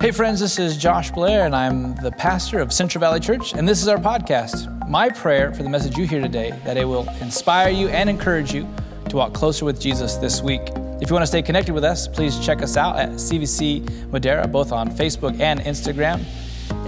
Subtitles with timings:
[0.00, 3.68] Hey, friends, this is Josh Blair, and I'm the pastor of Central Valley Church, and
[3.68, 4.88] this is our podcast.
[4.88, 8.50] My prayer for the message you hear today that it will inspire you and encourage
[8.50, 8.66] you
[9.10, 10.62] to walk closer with Jesus this week.
[11.02, 14.48] If you want to stay connected with us, please check us out at CVC Madera,
[14.48, 16.24] both on Facebook and Instagram.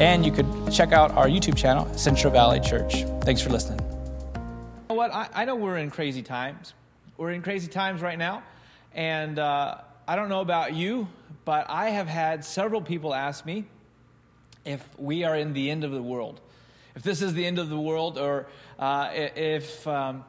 [0.00, 3.04] And you could check out our YouTube channel, Central Valley Church.
[3.24, 3.80] Thanks for listening.
[3.80, 4.40] You
[4.88, 5.12] know what?
[5.12, 6.72] I, I know we're in crazy times.
[7.18, 8.42] We're in crazy times right now.
[8.94, 9.82] And uh,
[10.12, 11.08] I don't know about you,
[11.46, 13.64] but I have had several people ask me
[14.62, 16.38] if we are in the end of the world,
[16.94, 18.46] if this is the end of the world, or
[18.78, 19.88] uh, if.
[19.88, 20.24] Um,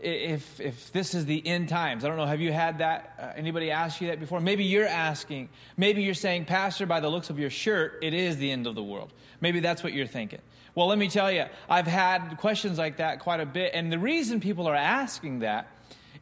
[0.00, 2.04] if, if this is the end times.
[2.04, 3.18] I don't know, have you had that?
[3.20, 4.40] Uh, anybody ask you that before?
[4.40, 5.48] Maybe you're asking.
[5.76, 8.76] Maybe you're saying, Pastor, by the looks of your shirt, it is the end of
[8.76, 9.12] the world.
[9.40, 10.38] Maybe that's what you're thinking.
[10.76, 13.72] Well, let me tell you, I've had questions like that quite a bit.
[13.74, 15.66] And the reason people are asking that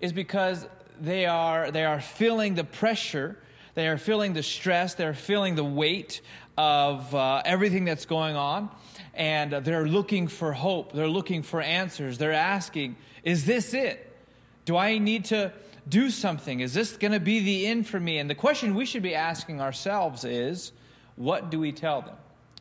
[0.01, 0.67] is because
[1.01, 3.37] they are, they are feeling the pressure
[3.77, 6.23] they are feeling the stress, they're feeling the weight
[6.57, 8.71] of uh, everything that's going on,
[9.13, 10.93] and they're looking for hope.
[10.93, 12.17] They're looking for answers.
[12.17, 14.17] They're asking, Is this it?
[14.65, 15.53] Do I need to
[15.87, 16.61] do something?
[16.61, 18.17] Is this going to be the end for me?
[18.17, 20.73] And the question we should be asking ourselves is,
[21.17, 22.17] What do we tell them?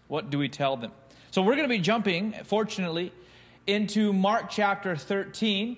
[0.09, 0.91] What do we tell them?
[1.31, 3.13] So we're going to be jumping, fortunately,
[3.67, 5.77] into Mark chapter 13.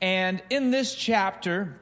[0.00, 1.79] And in this chapter,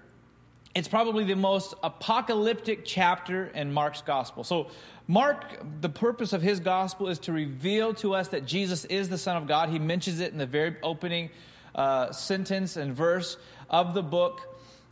[0.74, 4.44] it's probably the most apocalyptic chapter in Mark's gospel.
[4.44, 4.70] So,
[5.06, 9.16] Mark, the purpose of his gospel is to reveal to us that Jesus is the
[9.16, 9.70] Son of God.
[9.70, 11.30] He mentions it in the very opening
[11.74, 13.38] uh, sentence and verse
[13.70, 14.47] of the book.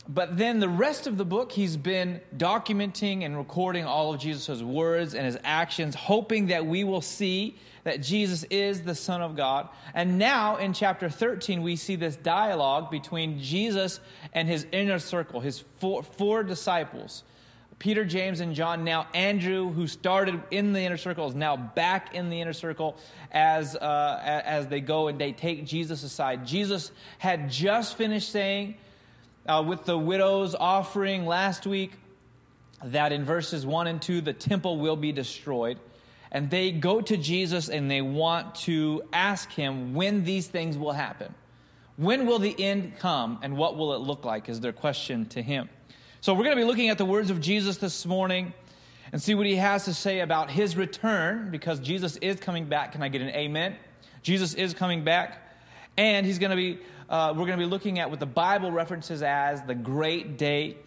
[0.09, 4.61] But then the rest of the book, he's been documenting and recording all of Jesus'
[4.61, 9.35] words and his actions, hoping that we will see that Jesus is the Son of
[9.35, 9.67] God.
[9.93, 13.99] And now in chapter 13, we see this dialogue between Jesus
[14.31, 17.23] and his inner circle, his four, four disciples.
[17.79, 18.83] Peter, James, and John.
[18.83, 22.97] Now, Andrew, who started in the inner circle, is now back in the inner circle
[23.31, 26.45] as, uh, as they go and they take Jesus aside.
[26.45, 28.77] Jesus had just finished saying
[29.47, 31.93] uh, with the widow's offering last week
[32.83, 35.79] that in verses 1 and 2, the temple will be destroyed
[36.31, 40.91] and they go to Jesus and they want to ask him when these things will
[40.91, 41.33] happen.
[41.95, 44.49] When will the end come and what will it look like?
[44.49, 45.69] Is their question to him.
[46.21, 48.53] So we're going to be looking at the words of Jesus this morning
[49.11, 52.91] and see what he has to say about his return because Jesus is coming back.
[52.91, 53.75] Can I get an amen?
[54.21, 55.43] Jesus is coming back.
[55.95, 56.79] And he's going to be,
[57.09, 60.77] uh, we're going to be looking at what the Bible references as the great day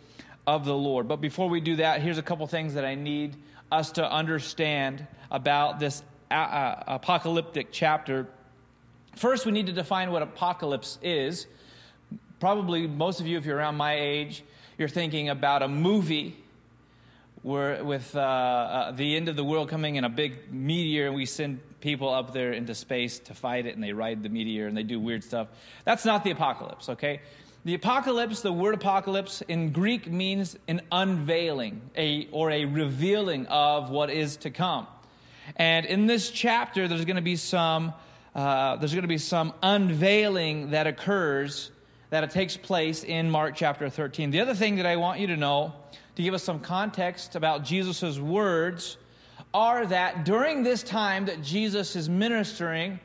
[0.47, 1.08] of the Lord.
[1.08, 3.36] But before we do that, here's a couple things that I need
[3.72, 8.28] us to understand about this uh, uh, apocalyptic chapter.
[9.16, 11.47] First, we need to define what apocalypse is.
[12.38, 14.44] Probably most of you, if you're around my age,
[14.78, 16.36] you're thinking about a movie
[17.43, 21.15] where, with uh, uh, the end of the world coming in a big meteor, and
[21.15, 24.67] we send people up there into space to fight it, and they ride the meteor
[24.67, 25.49] and they do weird stuff.
[25.84, 27.21] That's not the apocalypse, okay?
[27.65, 33.91] The apocalypse, the word apocalypse in Greek means an unveiling a, or a revealing of
[33.91, 34.87] what is to come.
[35.57, 37.93] And in this chapter, there's going to be some,
[38.34, 41.71] uh, there's going to be some unveiling that occurs,
[42.11, 44.31] that it takes place in Mark chapter 13.
[44.31, 45.75] The other thing that I want you to know,
[46.20, 48.98] to give us some context about Jesus' words,
[49.54, 53.00] are that during this time that Jesus is ministering,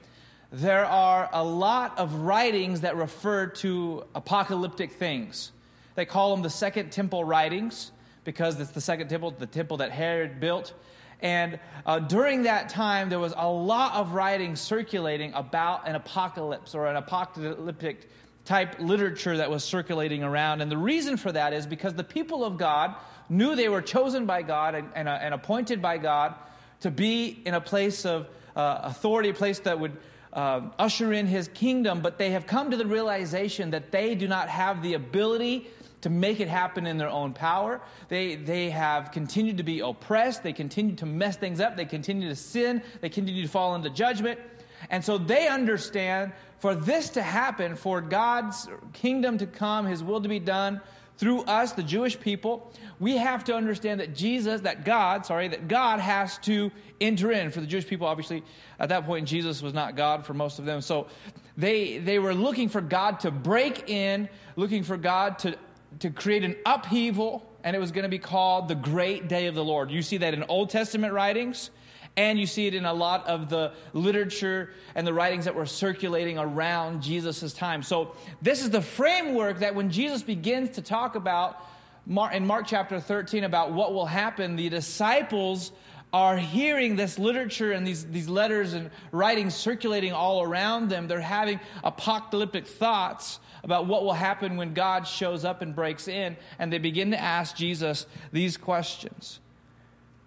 [0.51, 5.53] there are a lot of writings that refer to apocalyptic things.
[5.95, 7.93] They call them the Second Temple writings
[8.25, 10.73] because it's the Second Temple, the temple that Herod built.
[11.21, 16.75] And uh, during that time, there was a lot of writing circulating about an apocalypse
[16.75, 18.09] or an apocalyptic
[18.45, 20.61] type literature that was circulating around.
[20.61, 22.95] And the reason for that is because the people of God
[23.28, 26.35] knew they were chosen by God and, and, uh, and appointed by God
[26.81, 29.97] to be in a place of uh, authority, a place that would
[30.31, 34.28] uh, usher in his kingdom, but they have come to the realization that they do
[34.28, 35.67] not have the ability
[36.01, 37.81] to make it happen in their own power.
[38.09, 40.44] They, they have continued to be oppressed.
[40.44, 41.78] They continue to mess things up.
[41.78, 42.84] They continue to sin.
[43.02, 44.40] They continue to fall into judgment.
[44.89, 50.22] And so they understand for this to happen, for God's kingdom to come, his will
[50.22, 50.81] to be done
[51.17, 55.67] through us, the Jewish people, we have to understand that Jesus, that God, sorry, that
[55.67, 57.51] God has to enter in.
[57.51, 58.43] For the Jewish people, obviously,
[58.79, 60.81] at that point, Jesus was not God for most of them.
[60.81, 61.07] So
[61.55, 65.57] they, they were looking for God to break in, looking for God to,
[65.99, 69.55] to create an upheaval, and it was going to be called the Great Day of
[69.55, 69.91] the Lord.
[69.91, 71.69] You see that in Old Testament writings.
[72.17, 75.66] And you see it in a lot of the literature and the writings that were
[75.66, 77.84] circulating around Jesus' time.
[77.84, 81.62] So, this is the framework that when Jesus begins to talk about
[82.08, 85.72] in Mark chapter 13 about what will happen, the disciples
[86.14, 91.09] are hearing this literature and these, these letters and writings circulating all around them.
[91.09, 96.38] They're having apocalyptic thoughts about what will happen when God shows up and breaks in,
[96.59, 99.40] and they begin to ask Jesus these questions.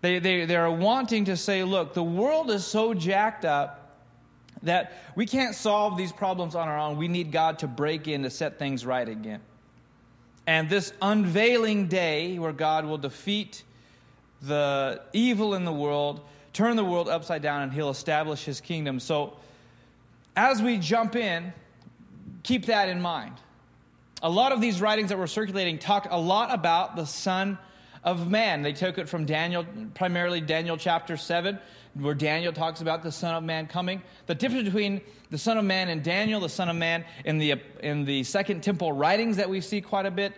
[0.00, 3.96] They, they, they are wanting to say, look, the world is so jacked up
[4.62, 6.96] that we can't solve these problems on our own.
[6.96, 9.40] We need God to break in to set things right again.
[10.46, 13.62] And this unveiling day where God will defeat
[14.40, 16.20] the evil in the world,
[16.52, 19.00] turn the world upside down, and he'll establish his kingdom.
[19.00, 19.36] So,
[20.36, 21.52] as we jump in,
[22.44, 23.34] keep that in mind.
[24.22, 27.58] A lot of these writings that were circulating talk a lot about the Son
[28.04, 28.62] of Man.
[28.62, 31.58] They took it from Daniel, primarily Daniel chapter 7,
[31.94, 34.02] where Daniel talks about the Son of Man coming.
[34.26, 35.00] The difference between
[35.30, 38.62] the Son of Man and Daniel, the Son of Man, in the, in the Second
[38.62, 40.34] Temple writings that we see quite a bit,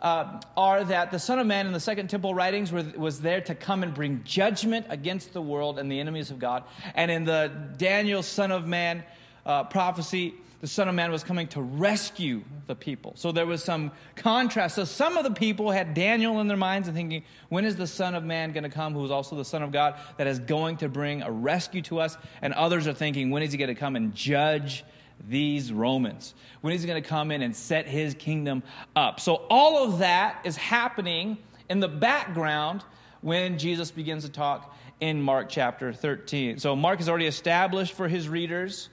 [0.00, 3.40] uh, are that the Son of Man in the Second Temple writings were, was there
[3.40, 6.64] to come and bring judgment against the world and the enemies of God.
[6.94, 9.02] And in the Daniel Son of Man
[9.46, 10.34] uh, prophecy,
[10.64, 13.12] the Son of Man was coming to rescue the people.
[13.16, 14.76] So there was some contrast.
[14.76, 17.86] So some of the people had Daniel in their minds and thinking, when is the
[17.86, 20.38] Son of Man going to come, who is also the Son of God, that is
[20.38, 22.16] going to bring a rescue to us?
[22.40, 24.86] And others are thinking, when is he going to come and judge
[25.28, 26.32] these Romans?
[26.62, 28.62] When is he going to come in and set his kingdom
[28.96, 29.20] up?
[29.20, 31.36] So all of that is happening
[31.68, 32.82] in the background
[33.20, 36.58] when Jesus begins to talk in Mark chapter 13.
[36.58, 38.88] So Mark has already established for his readers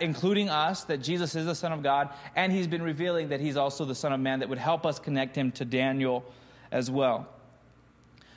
[0.00, 3.56] including us, that Jesus is the Son of God, and he's been revealing that he's
[3.56, 6.24] also the Son of Man that would help us connect him to Daniel
[6.70, 7.28] as well.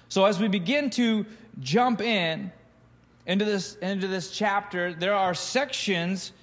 [0.09, 1.25] So as we begin to
[1.59, 2.51] jump in
[3.25, 6.33] into this, into this chapter, there are sections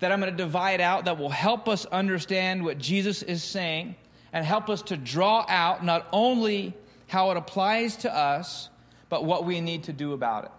[0.00, 3.96] that I'm going to divide out that will help us understand what Jesus is saying
[4.32, 6.74] and help us to draw out not only
[7.08, 8.68] how it applies to us,
[9.08, 10.50] but what we need to do about it.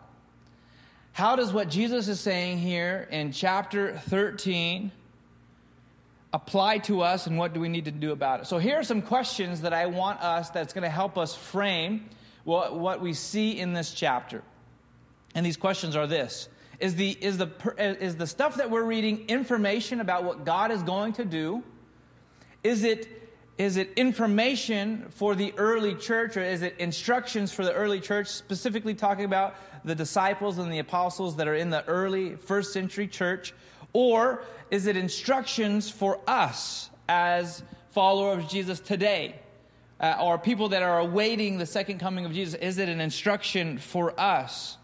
[1.17, 4.91] How does what Jesus is saying here in chapter 13
[6.31, 8.45] apply to us and what do we need to do about it?
[8.45, 12.07] So, here are some questions that I want us that's going to help us frame
[12.43, 14.43] what, what we see in this chapter.
[15.33, 16.49] And these questions are this
[16.79, 17.49] is the, is, the,
[17.79, 21.63] is the stuff that we're reading information about what God is going to do?
[22.63, 23.26] Is it
[23.57, 28.27] is it information for the early church or is it instructions for the early church,
[28.27, 33.07] specifically talking about the disciples and the apostles that are in the early first century
[33.07, 33.53] church?
[33.93, 39.39] Or is it instructions for us as followers of Jesus today?
[39.99, 42.53] Uh, or people that are awaiting the second coming of Jesus?
[42.59, 44.76] Is it an instruction for us?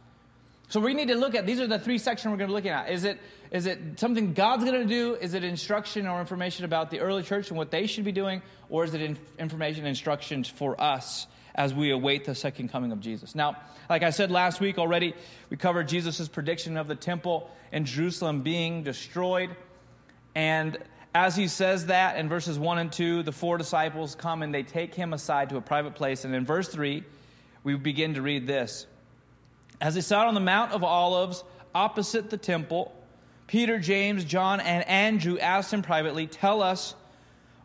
[0.74, 2.56] So we need to look at these are the three sections we're going to be
[2.56, 2.90] looking at.
[2.90, 3.20] Is it
[3.52, 5.14] is it something God's going to do?
[5.14, 8.42] Is it instruction or information about the early church and what they should be doing?
[8.70, 12.92] Or is it in, information and instructions for us as we await the second coming
[12.92, 13.36] of Jesus?
[13.36, 13.56] Now,
[13.88, 15.14] like I said last week already,
[15.52, 19.56] we covered Jesus' prediction of the temple in Jerusalem being destroyed.
[20.34, 20.76] And
[21.14, 24.64] as he says that in verses 1 and 2, the four disciples come and they
[24.64, 26.26] take him aside to a private place.
[26.26, 27.04] And in verse 3,
[27.64, 28.88] we begin to read this.
[29.84, 31.44] As they sat on the Mount of Olives
[31.76, 32.96] opposite the temple,
[33.48, 36.96] Peter, James, John, and Andrew asked him privately, Tell us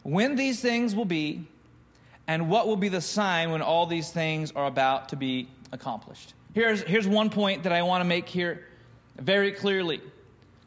[0.03, 1.47] when these things will be,
[2.27, 6.35] and what will be the sign when all these things are about to be accomplished.
[6.55, 8.67] Here's, here's one point that I want to make here
[9.17, 10.01] very clearly.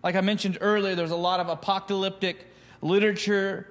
[0.05, 2.47] Like I mentioned earlier, there's a lot of apocalyptic
[2.81, 3.67] literature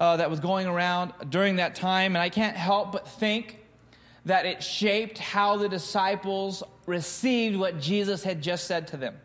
[0.00, 3.60] uh, that was going around during that time, and I can't help but think
[4.24, 9.16] that it shaped how the disciples received what Jesus had just said to them.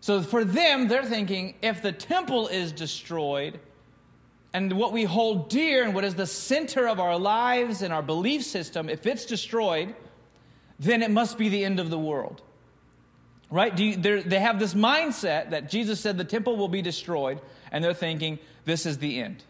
[0.00, 3.60] So for them, they're thinking if the temple is destroyed,
[4.52, 8.02] and what we hold dear and what is the center of our lives and our
[8.02, 9.94] belief system, if it's destroyed,
[10.78, 12.42] then it must be the end of the world.
[13.50, 13.76] Right?
[13.78, 17.94] You, they have this mindset that Jesus said the temple will be destroyed, and they're
[17.94, 19.44] thinking this is the end.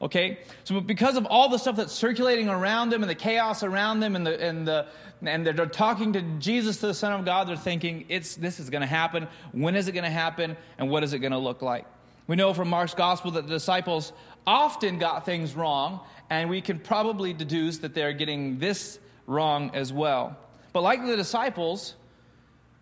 [0.00, 0.38] Okay?
[0.64, 4.14] So because of all the stuff that's circulating around them and the chaos around them
[4.14, 4.86] and the and the
[5.22, 8.70] and they're talking to Jesus, to the Son of God, they're thinking, it's this is
[8.70, 9.26] gonna happen.
[9.52, 10.56] When is it gonna happen?
[10.78, 11.86] And what is it gonna look like?
[12.26, 14.12] We know from Mark's gospel that the disciples
[14.46, 19.92] often got things wrong, and we can probably deduce that they're getting this wrong as
[19.92, 20.36] well.
[20.72, 21.94] But like the disciples,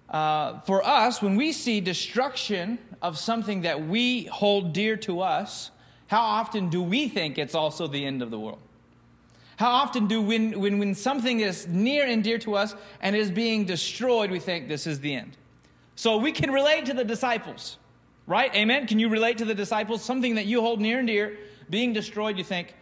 [0.09, 5.71] uh, for us, when we see destruction of something that we hold dear to us,
[6.09, 8.61] how often do we think it's also the end of the world?
[9.57, 13.31] How often do when, when, when something is near and dear to us and is
[13.31, 15.37] being destroyed, we think this is the end?
[15.95, 17.79] So we can relate to the disciples,
[18.27, 18.55] right?
[18.55, 18.87] Amen?
[18.87, 20.05] Can you relate to the disciples?
[20.05, 21.39] Something that you hold near and dear
[21.71, 22.75] being destroyed, you think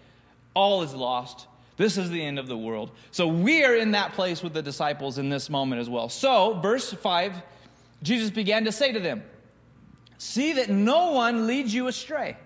[0.54, 1.47] all is lost.
[1.76, 2.90] This is the end of the world.
[3.11, 6.09] So we are in that place with the disciples in this moment as well.
[6.09, 7.43] So, verse 5,
[8.02, 9.25] Jesus began to say to them,
[10.19, 12.37] See that no one leads you astray.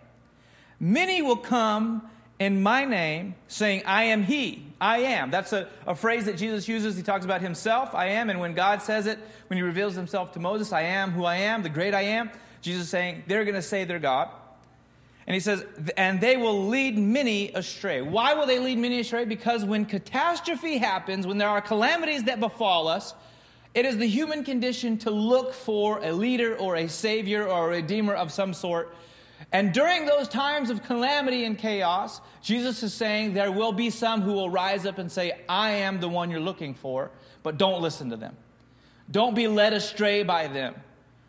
[0.81, 2.09] Many will come
[2.39, 4.65] in my name, saying, I am He.
[4.81, 5.31] I am.
[5.31, 6.97] That's a, a, phrase that Jesus uses.
[6.97, 8.31] He talks about Himself, I am.
[8.31, 9.19] And when God says it,
[9.49, 12.31] when He reveals Himself to Moses, I am who I am, the great I am,
[12.61, 14.29] Jesus is saying, they're going to say they're God.
[15.27, 15.65] And He says,
[15.97, 18.03] and they will lead many astray.
[18.03, 19.25] Why will they lead many astray?
[19.25, 23.15] Because when catastrophe happens, when there are calamities that befall us,
[23.75, 27.77] it is the human condition to look for a leader or a savior or a
[27.77, 28.95] redeemer of some sort
[29.53, 34.21] and during those times of calamity and chaos, Jesus is saying there will be some
[34.21, 37.11] who will rise up and say, I am the one you're looking for,
[37.43, 38.37] but don't listen to them.
[39.11, 40.75] Don't be led astray by them.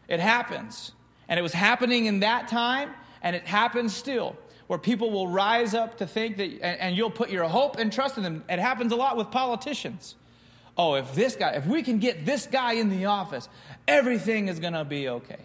[0.08, 0.92] It happens.
[1.30, 2.90] And it was happening in that time,
[3.22, 4.36] and it happens still,
[4.68, 7.94] where people will rise up to think that, and, and you'll put your hope and
[7.94, 8.44] trust in them.
[8.50, 10.16] It happens a lot with politicians.
[10.78, 13.48] Oh, if this guy, if we can get this guy in the office,
[13.88, 15.40] everything is going to be okay.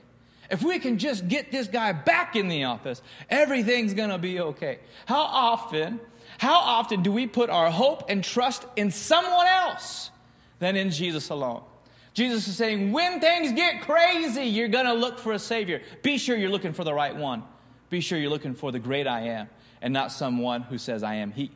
[0.55, 4.39] If we can just get this guy back in the office, everything's going to be
[4.39, 4.79] okay.
[5.05, 5.99] How often,
[6.39, 10.13] how often do we put our hope and trust in someone else
[10.61, 11.65] than in Jesus alone?
[12.13, 15.83] Jesus is saying, when things get crazy, you're going to look for a Savior.
[16.03, 17.43] Be sure you're looking for the right one.
[17.91, 19.49] Be sure you're looking for the great I am
[19.83, 21.51] and not someone who says, I am He.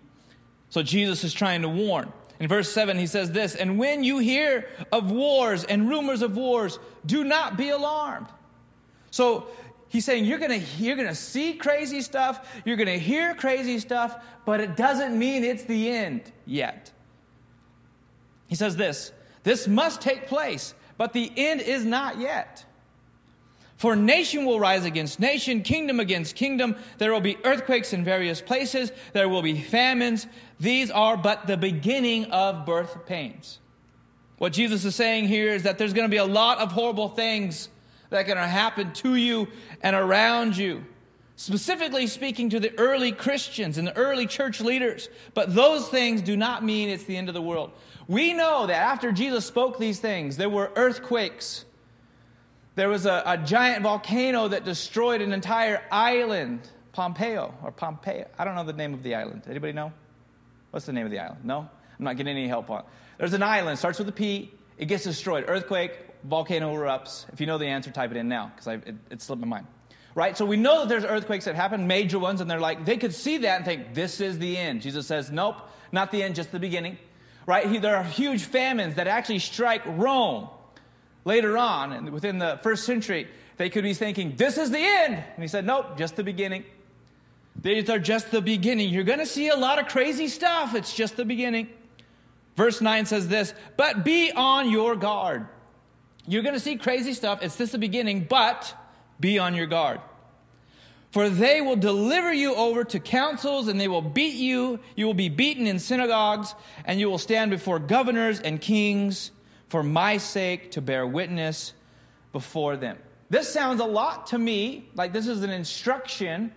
[0.71, 2.12] So Jesus is trying to warn.
[2.40, 6.37] In verse 7, he says this And when you hear of wars and rumors of
[6.37, 8.26] wars, do not be alarmed.
[9.11, 9.49] So
[9.88, 13.35] he's saying you're going to you're going to see crazy stuff, you're going to hear
[13.35, 16.93] crazy stuff, but it doesn't mean it's the end yet.
[18.47, 19.12] He says this,
[19.43, 22.65] this must take place, but the end is not yet.
[23.77, 26.75] For nation will rise against nation, kingdom against kingdom.
[26.99, 28.91] There will be earthquakes in various places.
[29.12, 30.27] There will be famines.
[30.59, 33.61] These are but the beginning of birth pains.
[34.38, 37.09] What Jesus is saying here is that there's going to be a lot of horrible
[37.09, 37.69] things
[38.11, 39.49] that can happen to you
[39.83, 40.85] and around you.
[41.37, 45.09] Specifically speaking to the early Christians and the early church leaders.
[45.35, 47.71] But those things do not mean it's the end of the world.
[48.09, 51.65] We know that after Jesus spoke these things, there were earthquakes.
[52.75, 58.25] There was a, a giant volcano that destroyed an entire island, Pompeo or Pompeii.
[58.37, 59.43] I don't know the name of the island.
[59.49, 59.93] Anybody know?
[60.71, 61.45] What's the name of the island?
[61.45, 61.69] No?
[61.99, 62.85] I'm not getting any help on.
[63.19, 65.45] There's an island, starts with a P, it gets destroyed.
[65.47, 67.27] Earthquake, volcano erupts.
[67.33, 69.67] If you know the answer, type it in now because it, it slipped my mind.
[70.15, 70.37] Right?
[70.37, 73.15] So we know that there's earthquakes that happen, major ones, and they're like, they could
[73.15, 74.83] see that and think, this is the end.
[74.83, 75.57] Jesus says, nope,
[75.93, 76.99] not the end, just the beginning.
[77.47, 77.71] Right?
[77.71, 80.49] He, there are huge famines that actually strike Rome
[81.25, 85.15] later on, and within the first century, they could be thinking, this is the end.
[85.15, 86.65] And he said, nope, just the beginning.
[87.61, 88.89] These are just the beginning.
[88.89, 90.75] You're going to see a lot of crazy stuff.
[90.75, 91.69] It's just the beginning.
[92.57, 95.47] Verse 9 says this, but be on your guard.
[96.29, 97.41] You're going to see crazy stuff.
[97.43, 98.75] It's just the beginning, but
[99.19, 100.01] be on your guard.
[101.11, 104.79] For they will deliver you over to councils and they will beat you.
[104.95, 106.55] You will be beaten in synagogues
[106.85, 109.31] and you will stand before governors and kings
[109.69, 111.73] for my sake to bear witness
[112.33, 112.99] before them.
[113.31, 116.53] This sounds a lot to me like this is an instruction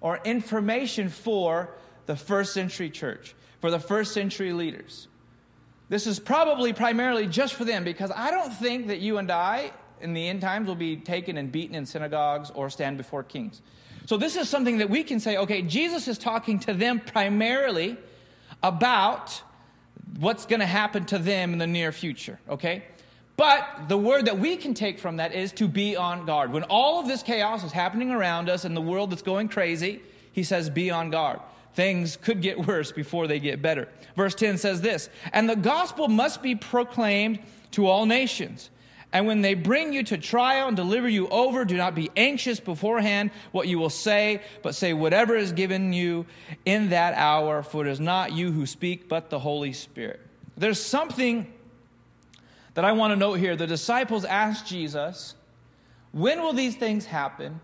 [0.00, 1.74] or information for
[2.06, 5.07] the first century church, for the first century leaders.
[5.88, 9.72] This is probably primarily just for them because I don't think that you and I
[10.00, 13.62] in the end times will be taken and beaten in synagogues or stand before kings.
[14.06, 17.96] So this is something that we can say, okay, Jesus is talking to them primarily
[18.62, 19.42] about
[20.18, 22.84] what's going to happen to them in the near future, okay?
[23.36, 26.52] But the word that we can take from that is to be on guard.
[26.52, 30.00] When all of this chaos is happening around us and the world that's going crazy,
[30.32, 31.40] he says, be on guard
[31.74, 33.88] things could get worse before they get better.
[34.16, 37.40] Verse 10 says this And the gospel must be proclaimed
[37.72, 38.70] to all nations.
[39.12, 42.60] And when they bring you to trial and deliver you over, do not be anxious
[42.60, 46.26] beforehand what you will say, but say whatever is given you
[46.66, 50.20] in that hour, for it is not you who speak, but the Holy Spirit.
[50.58, 51.50] There's something
[52.74, 53.56] that I want to note here.
[53.56, 55.34] The disciples asked Jesus,
[56.12, 57.60] When will these things happen?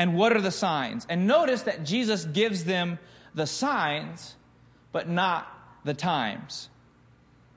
[0.00, 1.06] And what are the signs?
[1.10, 2.98] And notice that Jesus gives them
[3.34, 4.34] the signs,
[4.92, 5.46] but not
[5.84, 6.70] the times.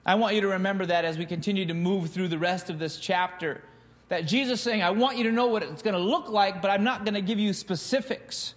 [0.05, 2.79] I want you to remember that as we continue to move through the rest of
[2.79, 3.63] this chapter.
[4.09, 6.69] That Jesus saying, I want you to know what it's going to look like, but
[6.69, 8.55] I'm not going to give you specifics.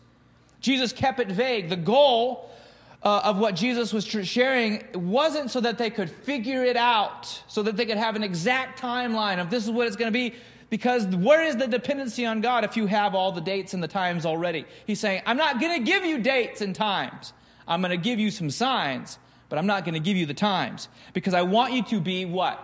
[0.60, 1.68] Jesus kept it vague.
[1.68, 2.50] The goal
[3.04, 7.62] uh, of what Jesus was sharing wasn't so that they could figure it out, so
[7.62, 10.34] that they could have an exact timeline of this is what it's going to be.
[10.68, 13.88] Because where is the dependency on God if you have all the dates and the
[13.88, 14.66] times already?
[14.86, 17.32] He's saying, I'm not going to give you dates and times.
[17.68, 19.18] I'm going to give you some signs,
[19.48, 22.24] but I'm not going to give you the times because I want you to be
[22.24, 22.60] what?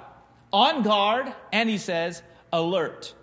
[0.52, 3.14] On guard, and he says, alert.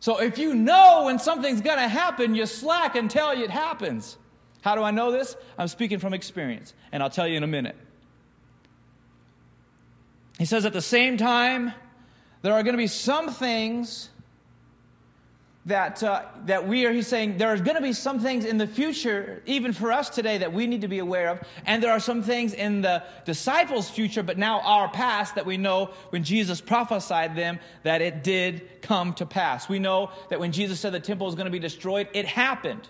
[0.00, 4.16] So if you know when something's going to happen, you slack until it happens.
[4.62, 5.36] How do I know this?
[5.58, 7.76] I'm speaking from experience, and I'll tell you in a minute.
[10.38, 11.72] He says, at the same time,
[12.44, 14.10] there are going to be some things
[15.64, 18.58] that, uh, that we are, he's saying, there are going to be some things in
[18.58, 21.40] the future, even for us today, that we need to be aware of.
[21.64, 25.56] And there are some things in the disciples' future, but now our past, that we
[25.56, 29.66] know when Jesus prophesied them that it did come to pass.
[29.66, 32.86] We know that when Jesus said the temple was going to be destroyed, it happened.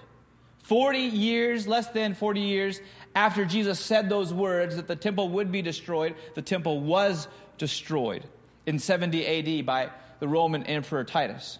[0.64, 2.80] 40 years, less than 40 years
[3.14, 8.24] after Jesus said those words that the temple would be destroyed, the temple was destroyed
[8.66, 9.90] in 70 AD by
[10.20, 11.58] the Roman Emperor Titus.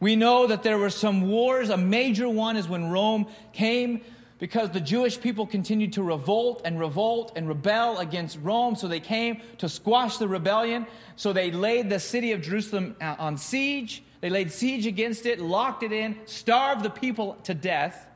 [0.00, 1.70] We know that there were some wars.
[1.70, 4.00] A major one is when Rome came
[4.38, 8.74] because the Jewish people continued to revolt and revolt and rebel against Rome.
[8.74, 10.86] So they came to squash the rebellion.
[11.14, 14.02] So they laid the city of Jerusalem uh, on siege.
[14.20, 18.08] They laid siege against it, locked it in, starved the people to death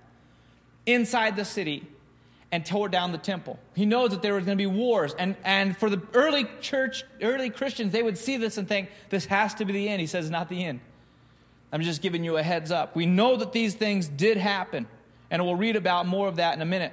[0.86, 1.86] inside the city,
[2.52, 3.58] and tore down the temple.
[3.74, 5.14] He knows that there was going to be wars.
[5.18, 9.26] And, and for the early church, early Christians, they would see this and think, this
[9.26, 10.00] has to be the end.
[10.00, 10.80] He says, not the end.
[11.72, 12.94] I'm just giving you a heads up.
[12.94, 14.86] We know that these things did happen,
[15.30, 16.92] and we'll read about more of that in a minute.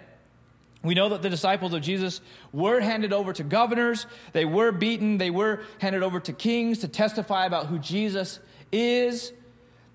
[0.82, 2.20] We know that the disciples of Jesus
[2.52, 6.88] were handed over to governors, they were beaten, they were handed over to kings to
[6.90, 8.40] testify about who Jesus
[8.72, 9.32] is.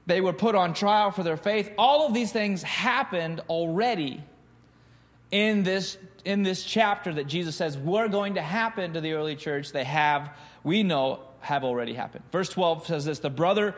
[0.07, 1.71] They were put on trial for their faith.
[1.77, 4.23] All of these things happened already
[5.31, 9.37] in this, in this chapter that Jesus says were going to happen to the early
[9.37, 9.73] church.
[9.73, 12.25] They have, we know, have already happened.
[12.33, 13.75] Verse 12 says this The brother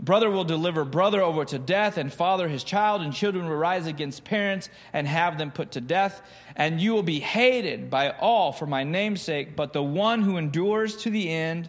[0.00, 3.86] Brother will deliver brother over to death, and father his child, and children will rise
[3.88, 6.22] against parents and have them put to death.
[6.54, 10.36] And you will be hated by all for my name's sake, but the one who
[10.36, 11.68] endures to the end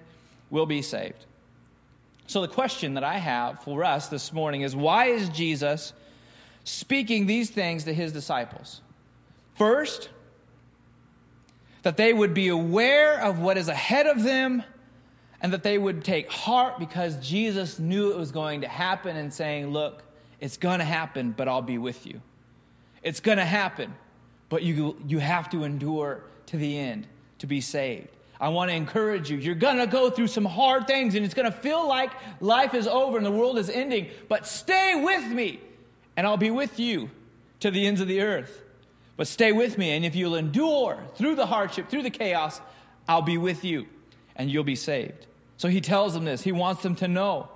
[0.52, 1.26] will be saved.
[2.28, 5.94] So, the question that I have for us this morning is why is Jesus
[6.64, 8.82] speaking these things to his disciples?
[9.60, 10.08] First,
[11.84, 14.64] that they would be aware of what is ahead of them
[15.42, 19.34] and that they would take heart because Jesus knew it was going to happen and
[19.34, 20.02] saying, Look,
[20.40, 22.22] it's going to happen, but I'll be with you.
[23.04, 23.94] It's going to happen,
[24.48, 27.06] but you, you have to endure to the end
[27.40, 28.08] to be saved.
[28.40, 29.38] I want to encourage you.
[29.38, 32.74] You're going to go through some hard things and it's going to feel like life
[32.74, 35.60] is over and the world is ending, but stay with me
[36.16, 37.10] and I'll be with you
[37.60, 38.64] to the ends of the earth.
[39.20, 42.62] But stay with me, and if you'll endure through the hardship, through the chaos,
[43.06, 43.86] I'll be with you
[44.38, 45.28] and you'll be saved.
[45.58, 46.42] So he tells them this.
[46.42, 47.50] He wants them to know,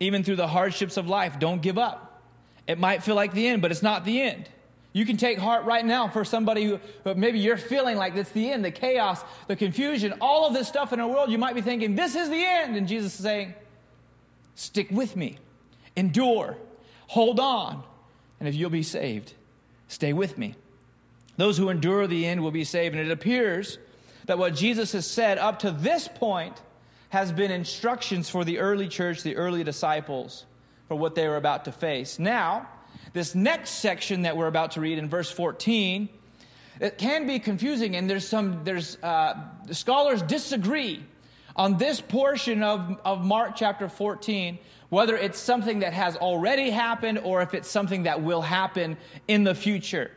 [0.00, 2.22] even through the hardships of life, don't give up.
[2.66, 4.50] It might feel like the end, but it's not the end.
[4.92, 8.28] You can take heart right now for somebody who, who maybe you're feeling like it's
[8.32, 11.30] the end, the chaos, the confusion, all of this stuff in our world.
[11.30, 12.76] You might be thinking, this is the end.
[12.76, 13.54] And Jesus is saying,
[14.56, 15.38] stick with me,
[15.96, 16.58] endure,
[17.06, 17.82] hold on.
[18.40, 19.32] And if you'll be saved,
[19.88, 20.54] stay with me.
[21.36, 22.94] Those who endure the end will be saved.
[22.94, 23.78] And it appears
[24.26, 26.60] that what Jesus has said up to this point
[27.08, 30.46] has been instructions for the early church, the early disciples,
[30.88, 32.18] for what they were about to face.
[32.18, 32.68] Now,
[33.12, 36.08] this next section that we're about to read in verse 14,
[36.80, 39.34] it can be confusing, and there's some, there's, uh,
[39.70, 41.04] scholars disagree
[41.54, 47.18] on this portion of, of Mark chapter 14, whether it's something that has already happened
[47.18, 48.96] or if it's something that will happen
[49.28, 50.10] in the future.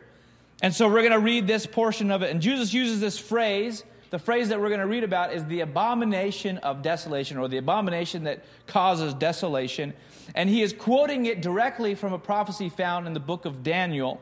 [0.65, 2.31] And so we're going to read this portion of it.
[2.31, 5.59] And Jesus uses this phrase the phrase that we're going to read about is the
[5.59, 9.93] abomination of desolation, or the abomination that causes desolation.
[10.33, 14.19] And he is quoting it directly from a prophecy found in the book of Daniel.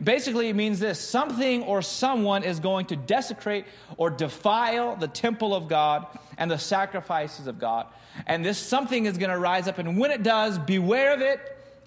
[0.00, 3.64] Basically, it means this something or someone is going to desecrate
[3.96, 6.06] or defile the temple of God
[6.38, 7.88] and the sacrifices of God.
[8.28, 11.40] And this something is going to rise up, and when it does, beware of it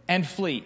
[0.10, 0.66] and flee.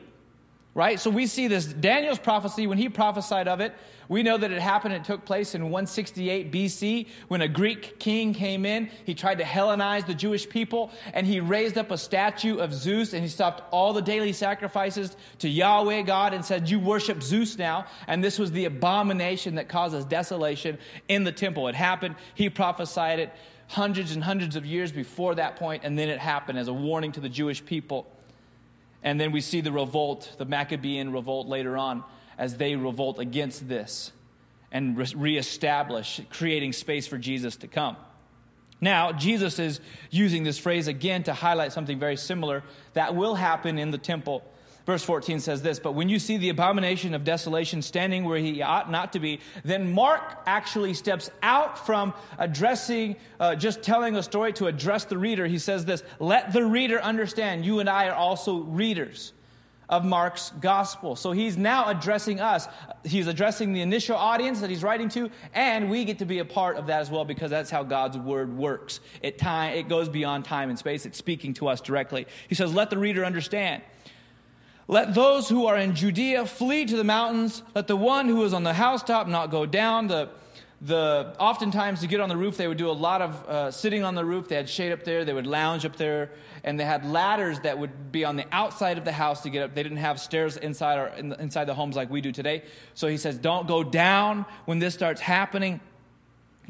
[0.77, 0.99] Right?
[0.99, 3.73] So we see this Daniel's prophecy, when he prophesied of it,
[4.09, 8.31] we know that it happened, it took place in 168 BC when a Greek king
[8.31, 8.91] came in.
[9.03, 13.13] He tried to Hellenize the Jewish people and he raised up a statue of Zeus
[13.13, 17.57] and he stopped all the daily sacrifices to Yahweh God and said, You worship Zeus
[17.57, 17.87] now.
[18.05, 21.67] And this was the abomination that causes desolation in the temple.
[21.69, 23.33] It happened, he prophesied it
[23.67, 27.13] hundreds and hundreds of years before that point, and then it happened as a warning
[27.13, 28.05] to the Jewish people.
[29.03, 32.03] And then we see the revolt, the Maccabean revolt later on
[32.37, 34.11] as they revolt against this
[34.71, 37.95] and re- reestablish, creating space for Jesus to come.
[38.79, 39.79] Now, Jesus is
[40.11, 44.43] using this phrase again to highlight something very similar that will happen in the temple.
[44.87, 48.61] Verse 14 says this But when you see the abomination of desolation standing where he
[48.61, 54.23] ought not to be, then Mark actually steps out from addressing, uh, just telling a
[54.23, 55.45] story to address the reader.
[55.45, 57.65] He says this Let the reader understand.
[57.65, 59.33] You and I are also readers
[59.89, 61.17] of Mark's gospel.
[61.17, 62.69] So he's now addressing us.
[63.03, 66.45] He's addressing the initial audience that he's writing to, and we get to be a
[66.45, 69.01] part of that as well because that's how God's word works.
[69.21, 72.25] It, time, it goes beyond time and space, it's speaking to us directly.
[72.47, 73.83] He says, Let the reader understand.
[74.89, 77.61] Let those who are in Judea flee to the mountains.
[77.75, 80.07] Let the one who is on the housetop not go down.
[80.07, 80.29] The,
[80.79, 84.05] the, oftentimes, to get on the roof, they would do a lot of uh, sitting
[84.05, 84.47] on the roof.
[84.47, 85.25] They had shade up there.
[85.25, 86.31] They would lounge up there.
[86.63, 89.61] And they had ladders that would be on the outside of the house to get
[89.61, 89.75] up.
[89.75, 92.63] They didn't have stairs inside, or in inside the homes like we do today.
[92.93, 95.81] So he says, Don't go down when this starts happening.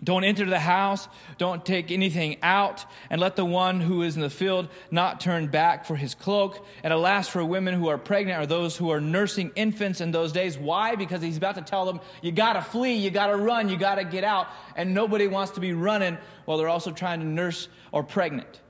[0.03, 1.07] Don't enter the house,
[1.37, 5.47] don't take anything out, and let the one who is in the field not turn
[5.47, 6.65] back for his cloak.
[6.83, 10.31] And alas, for women who are pregnant or those who are nursing infants in those
[10.31, 10.57] days.
[10.57, 10.95] Why?
[10.95, 14.23] Because he's about to tell them, you gotta flee, you gotta run, you gotta get
[14.23, 14.47] out.
[14.75, 18.61] And nobody wants to be running while they're also trying to nurse or pregnant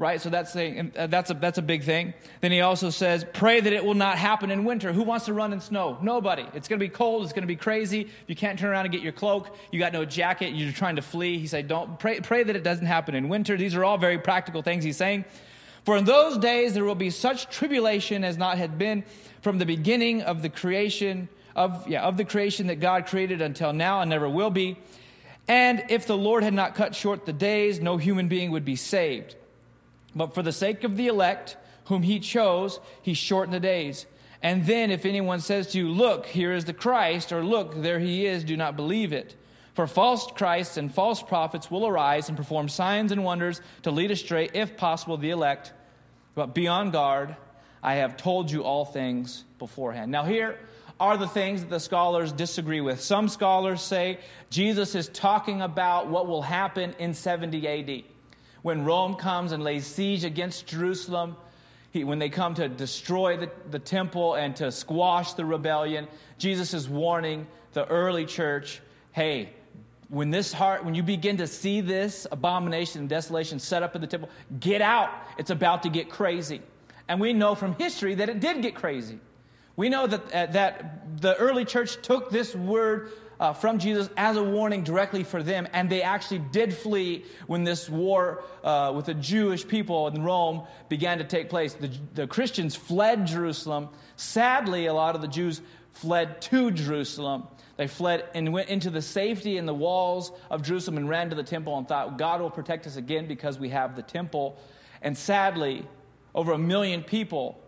[0.00, 0.18] right?
[0.20, 2.14] So that's a, uh, that's, a, that's a big thing.
[2.40, 4.94] Then he also says, pray that it will not happen in winter.
[4.94, 5.98] Who wants to run in snow?
[6.00, 6.46] Nobody.
[6.54, 7.22] It's going to be cold.
[7.22, 8.00] It's going to be crazy.
[8.00, 10.96] If you can't turn around and get your cloak, you got no jacket, you're trying
[10.96, 11.38] to flee.
[11.38, 13.58] He said, don't pray, pray that it doesn't happen in winter.
[13.58, 15.26] These are all very practical things he's saying.
[15.84, 19.04] For in those days there will be such tribulation as not had been
[19.42, 23.74] from the beginning of the creation of, yeah, of the creation that God created until
[23.74, 24.78] now and never will be.
[25.46, 28.76] And if the Lord had not cut short the days, no human being would be
[28.76, 29.36] saved.
[30.14, 34.06] But for the sake of the elect, whom he chose, he shortened the days.
[34.42, 37.98] And then, if anyone says to you, Look, here is the Christ, or Look, there
[37.98, 39.36] he is, do not believe it.
[39.74, 44.10] For false Christs and false prophets will arise and perform signs and wonders to lead
[44.10, 45.72] astray, if possible, the elect.
[46.34, 47.36] But be on guard.
[47.82, 50.10] I have told you all things beforehand.
[50.10, 50.58] Now, here
[50.98, 53.00] are the things that the scholars disagree with.
[53.00, 54.18] Some scholars say
[54.50, 58.04] Jesus is talking about what will happen in 70 AD
[58.62, 61.36] when Rome comes and lays siege against Jerusalem,
[61.90, 66.06] he, when they come to destroy the, the temple and to squash the rebellion,
[66.38, 68.80] Jesus is warning the early church
[69.12, 69.50] hey,
[70.08, 74.00] when this heart, when you begin to see this abomination and desolation set up in
[74.00, 75.10] the temple, get out.
[75.38, 76.62] It's about to get crazy.
[77.08, 79.18] And we know from history that it did get crazy.
[79.76, 84.36] We know that, uh, that the early church took this word uh, from Jesus as
[84.36, 85.66] a warning directly for them.
[85.72, 90.64] And they actually did flee when this war uh, with the Jewish people in Rome
[90.90, 91.72] began to take place.
[91.72, 93.88] The, the Christians fled Jerusalem.
[94.16, 97.44] Sadly, a lot of the Jews fled to Jerusalem.
[97.78, 101.34] They fled and went into the safety in the walls of Jerusalem and ran to
[101.34, 104.58] the temple and thought, God will protect us again because we have the temple.
[105.00, 105.86] And sadly,
[106.34, 107.58] over a million people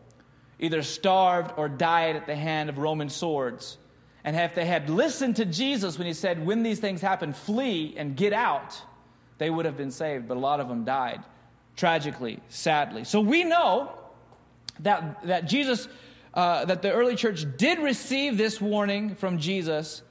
[0.59, 3.79] either starved or died at the hand of Roman swords.
[4.25, 7.95] And if they had listened to Jesus when he said, When these things happen, flee
[7.97, 8.81] and get out,
[9.39, 10.29] they would have been saved.
[10.29, 11.23] But a lot of them died,
[11.77, 13.05] tragically, sadly.
[13.05, 13.93] So we know
[14.81, 15.89] that, that Jesus,
[16.35, 20.03] uh, that the early church did receive this warning from Jesus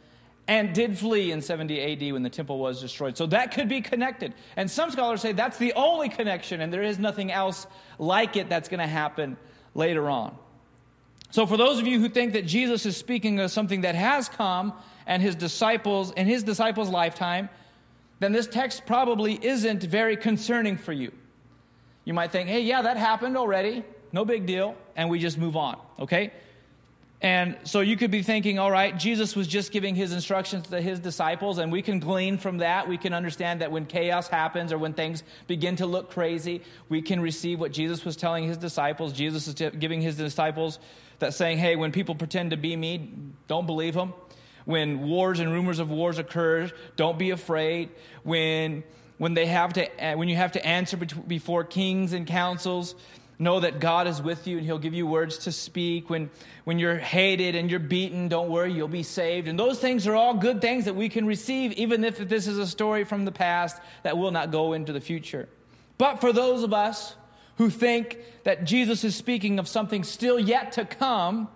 [0.48, 3.16] and did flee in 70 AD when the temple was destroyed.
[3.16, 4.34] So that could be connected.
[4.58, 7.68] And some scholars say that's the only connection, and there is nothing else
[8.00, 9.38] like it that's going to happen
[9.76, 10.36] later on.
[11.32, 14.28] So, for those of you who think that Jesus is speaking of something that has
[14.30, 14.74] come
[15.08, 17.50] and his disciples in his disciples' lifetime,
[18.20, 21.12] then this text probably isn't very concerning for you.
[22.06, 23.84] You might think, hey, yeah, that happened already.
[24.12, 24.76] No big deal.
[24.96, 26.32] And we just move on, okay?
[27.22, 30.82] And so you could be thinking, all right, Jesus was just giving his instructions to
[30.82, 32.88] his disciples, and we can glean from that.
[32.88, 37.04] We can understand that when chaos happens or when things begin to look crazy, we
[37.04, 39.14] can receive what Jesus was telling his disciples.
[39.14, 40.80] Jesus is giving his disciples
[41.22, 43.14] that saying, hey, when people pretend to be me,
[43.48, 44.14] don't believe them.
[44.66, 47.90] When wars and rumors of wars occur, don't be afraid.
[48.24, 48.84] When
[49.18, 52.96] when they have to eh, when you have to answer before kings and councils
[53.42, 56.10] know that God is with you and He'll give you words to speak.
[56.10, 56.30] When,
[56.64, 59.48] when you're hated and you're beaten, don't worry, you'll be saved.
[59.48, 62.60] And those things are all good things that we can receive, even if this is
[62.60, 65.50] a story from the past that will not go into the future.
[65.98, 67.16] But for those of us
[67.58, 71.48] who think that Jesus is speaking of something still yet to come,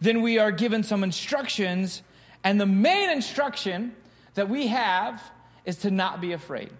[0.00, 2.02] then we are given some instructions.
[2.42, 3.94] And the main instruction
[4.34, 5.22] that we have
[5.64, 6.70] is to not be afraid.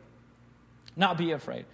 [0.96, 1.64] Not be afraid.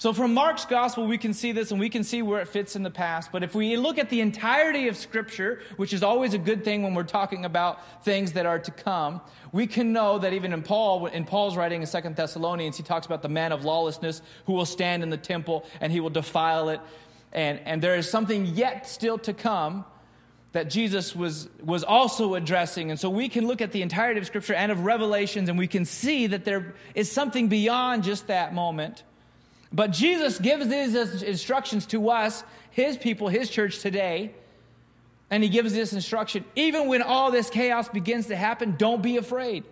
[0.00, 2.74] So, from Mark's gospel, we can see this and we can see where it fits
[2.74, 3.30] in the past.
[3.30, 6.82] But if we look at the entirety of Scripture, which is always a good thing
[6.82, 9.20] when we're talking about things that are to come,
[9.52, 13.04] we can know that even in Paul, in Paul's writing in Second Thessalonians, he talks
[13.04, 16.70] about the man of lawlessness who will stand in the temple and he will defile
[16.70, 16.80] it.
[17.34, 19.84] And, and there is something yet still to come
[20.52, 22.90] that Jesus was, was also addressing.
[22.90, 25.66] And so we can look at the entirety of Scripture and of Revelations, and we
[25.66, 29.02] can see that there is something beyond just that moment.
[29.72, 34.32] But Jesus gives these instructions to us, his people, his church today.
[35.30, 39.16] And he gives this instruction even when all this chaos begins to happen, don't be
[39.16, 39.64] afraid.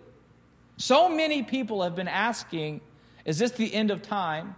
[0.77, 2.79] So many people have been asking,
[3.25, 4.55] is this the end of time?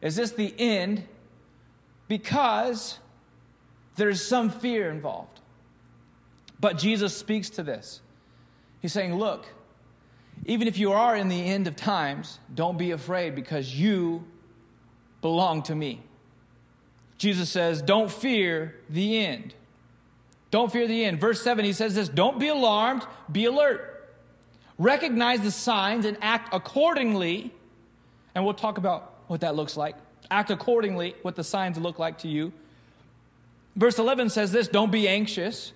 [0.00, 1.04] Is this the end?
[2.08, 2.98] Because
[3.94, 5.40] there's some fear involved.
[6.58, 8.00] But Jesus speaks to this.
[8.80, 9.46] He's saying, Look,
[10.44, 14.24] even if you are in the end of times, don't be afraid because you
[15.22, 16.02] belong to me.
[17.16, 19.54] Jesus says, Don't fear the end.
[20.50, 21.18] Don't fear the end.
[21.18, 23.88] Verse 7, he says this Don't be alarmed, be alert.
[24.76, 27.52] Recognize the signs and act accordingly.
[28.34, 29.96] And we'll talk about what that looks like.
[30.30, 32.52] Act accordingly, what the signs look like to you.
[33.76, 35.72] Verse 11 says this Don't be anxious.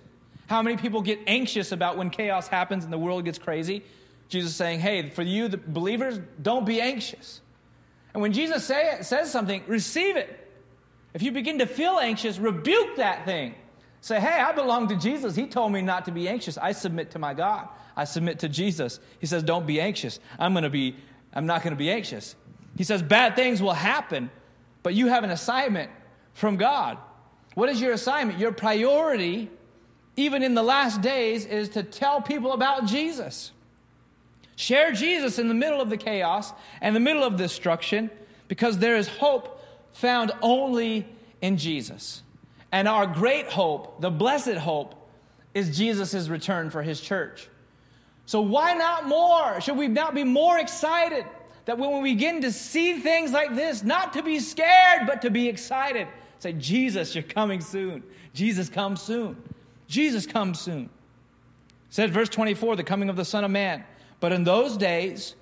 [0.47, 3.83] How many people get anxious about when chaos happens and the world gets crazy?
[4.29, 7.41] Jesus saying, hey, for you, the believers, don't be anxious.
[8.17, 10.27] And when Jesus say, says something, receive it.
[11.13, 13.53] If you begin to feel anxious, rebuke that thing.
[14.01, 15.35] Say, hey, I belong to Jesus.
[15.35, 16.57] He told me not to be anxious.
[16.57, 17.67] I submit to my God.
[17.95, 18.99] I submit to Jesus.
[19.19, 20.19] He says, don't be anxious.
[20.39, 20.95] I'm going to be,
[21.31, 22.35] I'm not going to be anxious.
[22.75, 24.31] He says, bad things will happen,
[24.81, 25.91] but you have an assignment
[26.33, 26.97] from God.
[27.53, 28.39] What is your assignment?
[28.39, 29.51] Your priority
[30.17, 33.51] even in the last days, is to tell people about Jesus.
[34.57, 38.09] Share Jesus in the middle of the chaos and the middle of destruction
[38.47, 41.07] because there is hope found only
[41.41, 42.23] in Jesus.
[42.71, 44.95] And our great hope, the blessed hope,
[45.53, 47.47] is Jesus' return for his church.
[48.25, 49.61] So, why not more?
[49.61, 51.25] Should we not be more excited
[51.65, 55.29] that when we begin to see things like this, not to be scared, but to
[55.29, 56.07] be excited?
[56.39, 58.03] Say, Jesus, you're coming soon.
[58.33, 59.37] Jesus comes soon.
[59.87, 60.89] Jesus comes soon.
[61.89, 63.83] Says verse 24, the coming of the Son of Man.
[64.19, 65.35] But in those days,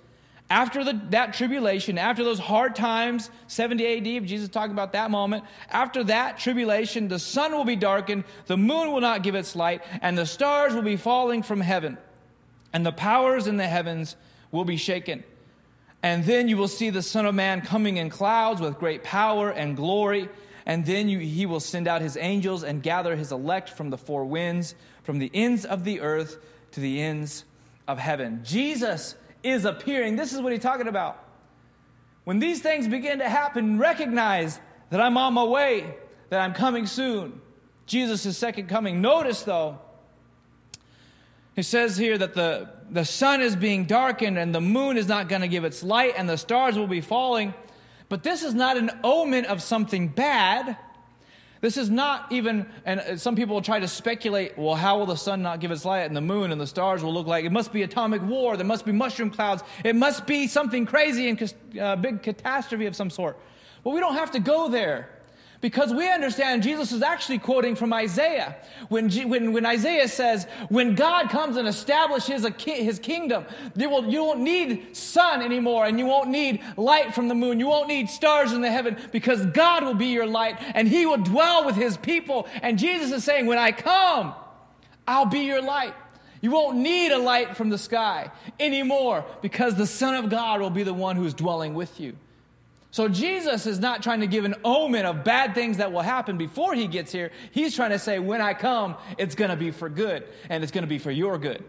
[0.49, 5.43] after the, that tribulation, after those hard times, 70 AD, Jesus talking about that moment,
[5.69, 9.81] after that tribulation, the sun will be darkened, the moon will not give its light,
[10.01, 11.97] and the stars will be falling from heaven,
[12.73, 14.15] and the powers in the heavens
[14.51, 15.23] will be shaken.
[16.03, 19.49] And then you will see the Son of Man coming in clouds with great power
[19.49, 20.29] and glory.
[20.67, 23.97] And then you, he will send out his angels and gather his elect from the
[23.97, 26.37] four winds, from the ends of the earth
[26.73, 27.45] to the ends
[27.87, 28.41] of heaven.
[28.43, 30.15] Jesus is appearing.
[30.15, 31.23] This is what he's talking about.
[32.23, 35.95] When these things begin to happen, recognize that I'm on my way,
[36.29, 37.41] that I'm coming soon.
[37.85, 39.01] Jesus' second coming.
[39.01, 39.79] Notice, though,
[41.55, 45.29] he says here that the, the sun is being darkened and the moon is not
[45.29, 47.53] going to give its light and the stars will be falling.
[48.09, 50.77] But this is not an omen of something bad.
[51.65, 55.15] This is not even, and some people will try to speculate, well, how will the
[55.15, 57.43] sun not give its light and the moon and the stars will look like?
[57.43, 58.55] It must be atomic war.
[58.55, 59.63] There must be mushroom clouds.
[59.83, 63.39] It must be something crazy and a uh, big catastrophe of some sort.
[63.83, 65.09] But we don't have to go there.
[65.65, 68.55] Because we understand Jesus is actually quoting from Isaiah.
[68.89, 74.05] When, when, when Isaiah says, when God comes and establishes ki- his kingdom, you, will,
[74.05, 77.59] you won't need sun anymore and you won't need light from the moon.
[77.59, 81.07] You won't need stars in the heaven because God will be your light and he
[81.07, 82.47] will dwell with his people.
[82.61, 84.35] And Jesus is saying, when I come,
[85.07, 85.95] I'll be your light.
[86.41, 90.69] You won't need a light from the sky anymore because the Son of God will
[90.69, 92.15] be the one who's dwelling with you.
[92.95, 96.37] So Jesus is not trying to give an omen of bad things that will happen
[96.37, 97.29] before he gets here.
[97.51, 100.71] He's trying to say, when I come, it's going to be for good and it's
[100.71, 101.61] going to be for your good.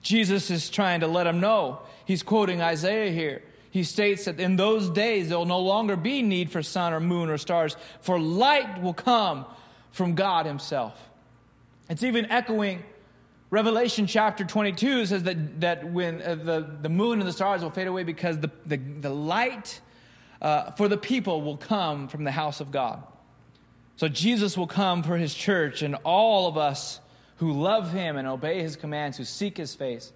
[0.00, 1.80] Jesus is trying to let him know.
[2.04, 3.42] He's quoting Isaiah here.
[3.72, 7.00] He states that in those days there will no longer be need for sun or
[7.00, 9.44] moon or stars, for light will come
[9.90, 11.10] from God Himself.
[11.90, 12.84] It's even echoing
[13.50, 17.70] Revelation chapter 22 says that, that when uh, the, the moon and the stars will
[17.70, 19.80] fade away because the, the, the light
[20.40, 23.02] uh, for the people will come from the house of God.
[23.96, 27.00] So Jesus will come for his church, and all of us
[27.38, 30.12] who love him and obey his commands, who seek his face,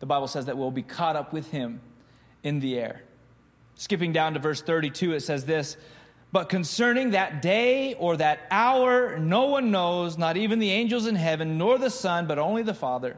[0.00, 1.80] the Bible says that we'll be caught up with him
[2.42, 3.02] in the air.
[3.76, 5.76] Skipping down to verse 32, it says this
[6.32, 11.16] But concerning that day or that hour, no one knows, not even the angels in
[11.16, 13.16] heaven, nor the Son, but only the Father.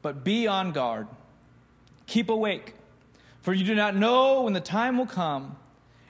[0.00, 1.08] But be on guard,
[2.06, 2.74] keep awake,
[3.42, 5.56] for you do not know when the time will come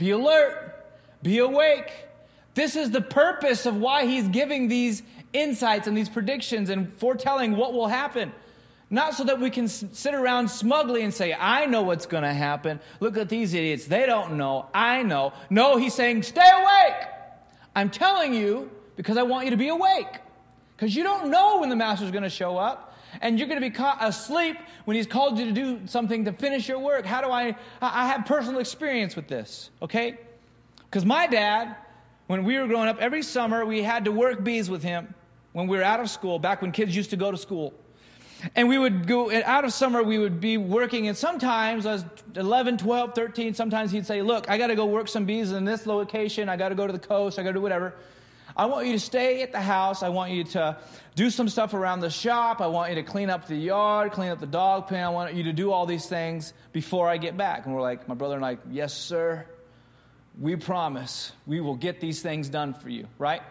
[0.00, 0.82] be alert,
[1.22, 1.92] be awake.
[2.54, 5.02] This is the purpose of why he's giving these
[5.34, 8.32] insights and these predictions and foretelling what will happen.
[8.88, 12.32] Not so that we can sit around smugly and say, I know what's going to
[12.32, 12.80] happen.
[12.98, 13.84] Look at these idiots.
[13.84, 14.70] They don't know.
[14.72, 15.34] I know.
[15.50, 17.06] No, he's saying, stay awake.
[17.76, 20.18] I'm telling you because I want you to be awake.
[20.76, 22.89] Because you don't know when the master's going to show up
[23.20, 26.32] and you're going to be caught asleep when he's called you to do something to
[26.32, 27.04] finish your work.
[27.04, 27.56] How do I?
[27.80, 30.18] I have personal experience with this, okay?
[30.90, 31.76] Because my dad,
[32.26, 35.14] when we were growing up, every summer we had to work bees with him
[35.52, 37.74] when we were out of school, back when kids used to go to school.
[38.56, 42.04] And we would go out of summer, we would be working, and sometimes I was
[42.36, 43.54] 11, 12, 13.
[43.54, 46.48] Sometimes he'd say, Look, I got to go work some bees in this location.
[46.48, 47.38] I got to go to the coast.
[47.38, 47.94] I got to do whatever.
[48.56, 50.02] I want you to stay at the house.
[50.02, 50.78] I want you to
[51.14, 52.60] do some stuff around the shop.
[52.60, 55.04] I want you to clean up the yard, clean up the dog pen.
[55.04, 57.66] I want you to do all these things before I get back.
[57.66, 59.46] And we're like, my brother and I, yes, sir.
[60.38, 63.42] We promise we will get these things done for you, right?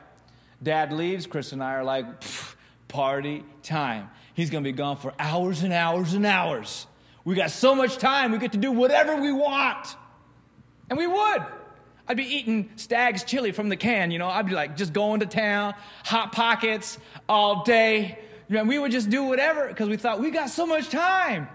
[0.61, 1.27] Dad leaves.
[1.27, 2.05] Chris and I are like,
[2.87, 4.09] party time.
[4.33, 6.87] He's going to be gone for hours and hours and hours.
[7.23, 9.95] We got so much time, we get to do whatever we want.
[10.89, 11.45] And we would.
[12.09, 14.27] I'd be eating Stagg's chili from the can, you know.
[14.27, 16.97] I'd be like just going to town, hot pockets
[17.29, 18.17] all day.
[18.49, 21.47] And we would just do whatever because we thought we got so much time.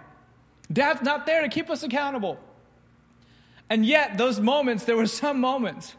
[0.73, 2.39] Dad's not there to keep us accountable.
[3.69, 5.97] And yet, those moments, there were some moments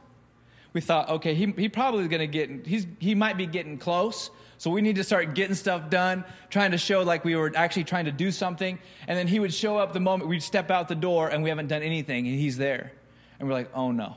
[0.71, 3.77] we thought, okay, he, he probably is going to get, he's, he might be getting
[3.77, 4.29] close.
[4.57, 7.83] So we need to start getting stuff done, trying to show like we were actually
[7.83, 8.79] trying to do something.
[9.07, 11.49] And then he would show up the moment we'd step out the door and we
[11.49, 12.93] haven't done anything and he's there.
[13.37, 14.15] And we're like, oh no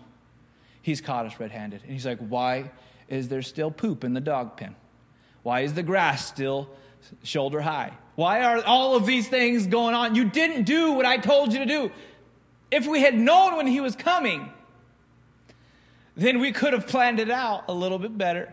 [0.82, 1.82] he's caught us red handed.
[1.82, 2.70] And he's like, Why
[3.08, 4.76] is there still poop in the dog pen?
[5.42, 6.68] Why is the grass still
[7.22, 7.92] shoulder high?
[8.16, 10.14] Why are all of these things going on?
[10.14, 11.90] You didn't do what I told you to do.
[12.70, 14.50] If we had known when he was coming,
[16.16, 18.52] then we could have planned it out a little bit better.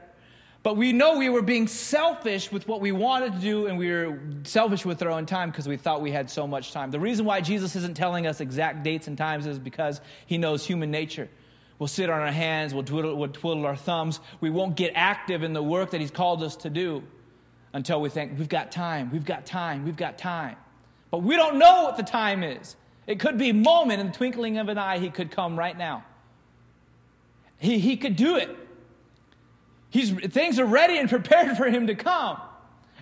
[0.62, 3.92] But we know we were being selfish with what we wanted to do, and we
[3.92, 6.90] were selfish with our own time because we thought we had so much time.
[6.90, 10.66] The reason why Jesus isn't telling us exact dates and times is because he knows
[10.66, 11.30] human nature.
[11.78, 14.20] We'll sit on our hands, we'll twiddle, we'll twiddle our thumbs.
[14.40, 17.04] We won't get active in the work that He's called us to do
[17.74, 20.56] until we think, we've got time, we've got time, we've got time.
[21.12, 22.78] But we don't know what the time is.
[23.08, 25.78] It could be a moment in the twinkling of an eye, He could come right
[25.78, 26.06] now.
[27.58, 28.56] He, he could do it.
[29.90, 32.40] He's, things are ready and prepared for Him to come.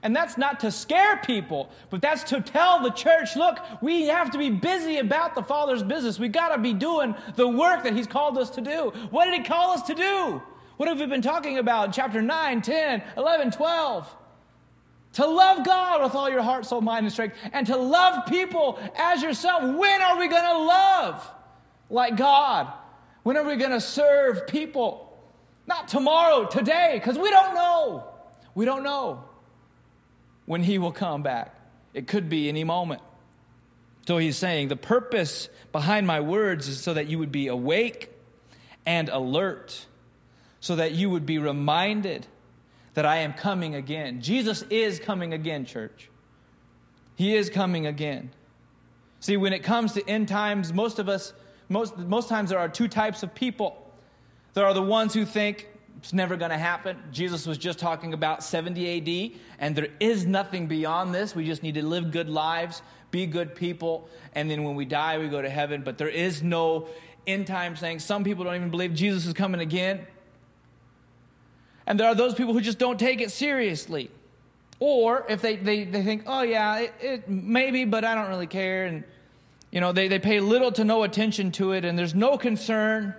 [0.03, 4.31] And that's not to scare people, but that's to tell the church look, we have
[4.31, 6.19] to be busy about the Father's business.
[6.19, 8.91] We got to be doing the work that He's called us to do.
[9.11, 10.43] What did He call us to do?
[10.75, 14.15] What have we been talking about in chapter 9, 10, 11, 12?
[15.13, 18.79] To love God with all your heart, soul, mind, and strength, and to love people
[18.97, 19.63] as yourself.
[19.63, 21.31] When are we going to love
[21.89, 22.73] like God?
[23.21, 25.17] When are we going to serve people?
[25.65, 28.05] Not tomorrow, today, because we don't know.
[28.53, 29.23] We don't know
[30.45, 31.55] when he will come back.
[31.93, 33.01] It could be any moment.
[34.07, 38.09] So he's saying, the purpose behind my words is so that you would be awake
[38.85, 39.85] and alert,
[40.59, 42.27] so that you would be reminded
[42.95, 44.21] that I am coming again.
[44.21, 46.09] Jesus is coming again, church.
[47.15, 48.31] He is coming again.
[49.19, 51.31] See, when it comes to end times, most of us,
[51.69, 53.89] most, most times there are two types of people.
[54.53, 55.69] There are the ones who think
[56.03, 56.97] it's never going to happen.
[57.13, 61.33] Jesus was just talking about 70 AD, and there is nothing beyond this.
[61.33, 65.17] We just need to live good lives, be good people, and then when we die,
[65.17, 65.81] we go to heaven.
[65.81, 66.89] But there is no
[67.25, 70.05] end time saying some people don't even believe Jesus is coming again.
[71.87, 74.11] And there are those people who just don't take it seriously.
[74.81, 78.47] Or if they, they, they think, oh, yeah, it, it maybe, but I don't really
[78.47, 78.87] care.
[78.87, 79.05] And,
[79.71, 83.15] you know, they, they pay little to no attention to it, and there's no concern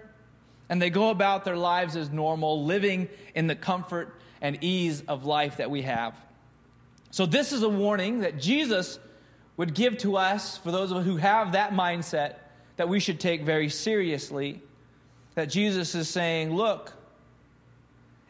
[0.68, 5.24] and they go about their lives as normal, living in the comfort and ease of
[5.24, 6.16] life that we have.
[7.10, 8.98] So, this is a warning that Jesus
[9.56, 12.36] would give to us, for those of us who have that mindset,
[12.76, 14.60] that we should take very seriously.
[15.34, 16.92] That Jesus is saying, Look,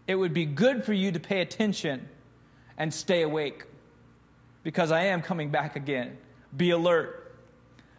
[0.06, 2.08] it would be good for you to pay attention
[2.76, 3.64] and stay awake
[4.62, 6.18] because I am coming back again.
[6.56, 7.20] Be alert.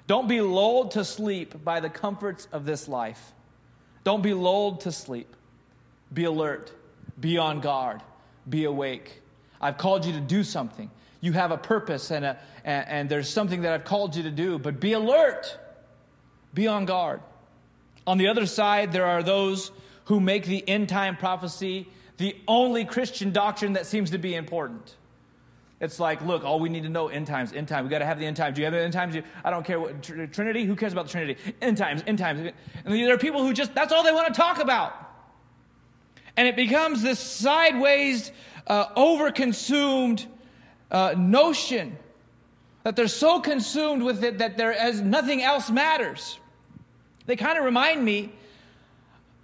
[0.08, 3.34] Don't be lulled to sleep by the comforts of this life.
[4.06, 5.28] Don't be lulled to sleep.
[6.14, 6.72] Be alert.
[7.20, 8.02] Be on guard.
[8.48, 9.22] Be awake.
[9.60, 10.90] I've called you to do something.
[11.20, 14.32] You have a purpose and, a, and, and there's something that I've called you to
[14.32, 15.58] do, but be alert.
[16.54, 17.20] Be on guard.
[18.06, 19.72] On the other side, there are those
[20.06, 21.88] who make the end time prophecy
[22.18, 24.96] the only Christian doctrine that seems to be important.
[25.86, 27.86] It's like, look, all we need to know end times, end time.
[27.86, 28.56] We got to have the end times.
[28.56, 29.16] Do you have the end times?
[29.44, 30.66] I don't care what tr- Trinity.
[30.66, 31.40] Who cares about the Trinity?
[31.62, 32.52] End times, end times.
[32.84, 34.94] And there are people who just that's all they want to talk about,
[36.36, 38.32] and it becomes this sideways,
[38.68, 40.26] uh, overconsumed
[40.92, 41.98] uh, notion
[42.84, 46.40] that they're so consumed with it that there as nothing else matters.
[47.26, 48.32] They kind of remind me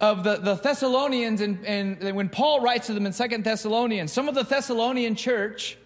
[0.00, 4.12] of the, the Thessalonians and, and when Paul writes to them in Second Thessalonians.
[4.12, 5.78] Some of the Thessalonian church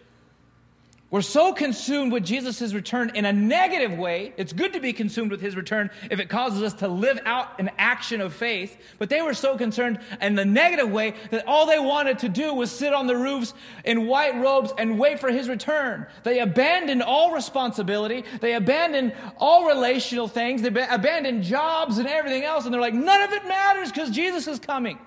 [1.09, 4.35] we're so consumed with Jesus' return in a negative way.
[4.37, 7.61] It's good to be consumed with his return if it causes us to live out
[7.61, 8.77] an action of faith.
[8.99, 12.53] But they were so concerned in the negative way that all they wanted to do
[12.53, 13.55] was sit on the roofs
[13.85, 16.09] in white robes and wait for his return.
[16.25, 18.25] They abandoned all responsibility.
[18.41, 20.61] They abandoned all relational things.
[20.61, 22.65] They abandoned jobs and everything else.
[22.65, 24.99] And they're like, none of it matters because Jesus is coming.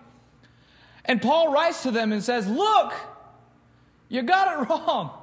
[1.03, 2.93] And Paul writes to them and says, Look,
[4.07, 5.18] you got it wrong.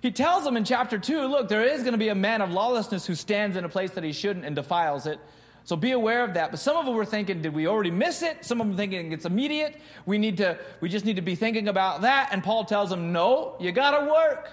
[0.00, 2.50] He tells them in chapter 2 look, there is going to be a man of
[2.50, 5.20] lawlessness who stands in a place that he shouldn't and defiles it.
[5.64, 6.50] So be aware of that.
[6.50, 8.44] But some of them were thinking, did we already miss it?
[8.44, 9.80] Some of them thinking it's immediate.
[10.06, 12.30] We need to, we just need to be thinking about that.
[12.32, 14.50] And Paul tells them, no, you got to work.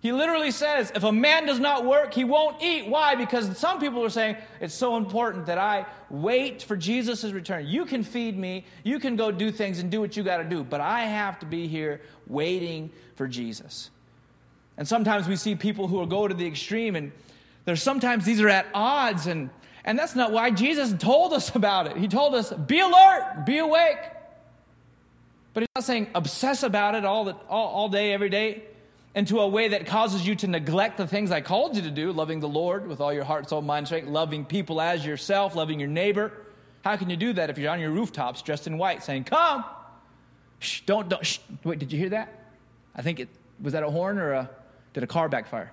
[0.00, 2.88] He literally says, if a man does not work, he won't eat.
[2.88, 3.14] Why?
[3.14, 7.68] Because some people are saying, it's so important that I wait for Jesus' return.
[7.68, 10.44] You can feed me, you can go do things and do what you got to
[10.44, 13.90] do, but I have to be here waiting for Jesus.
[14.76, 17.12] And sometimes we see people who will go to the extreme, and
[17.64, 19.50] there's sometimes these are at odds, and,
[19.84, 21.96] and that's not why Jesus told us about it.
[21.96, 23.98] He told us, be alert, be awake.
[25.54, 28.62] But he's not saying obsess about it all, the, all, all day, every day,
[29.14, 32.12] into a way that causes you to neglect the things I called you to do
[32.12, 35.78] loving the Lord with all your heart, soul, mind, strength, loving people as yourself, loving
[35.78, 36.32] your neighbor.
[36.82, 39.64] How can you do that if you're on your rooftops dressed in white saying, Come?
[40.60, 41.38] Shh, don't, don't, shh.
[41.64, 42.32] Wait, did you hear that?
[42.94, 43.28] I think it
[43.60, 44.50] was that a horn or a
[44.92, 45.72] did a car backfire?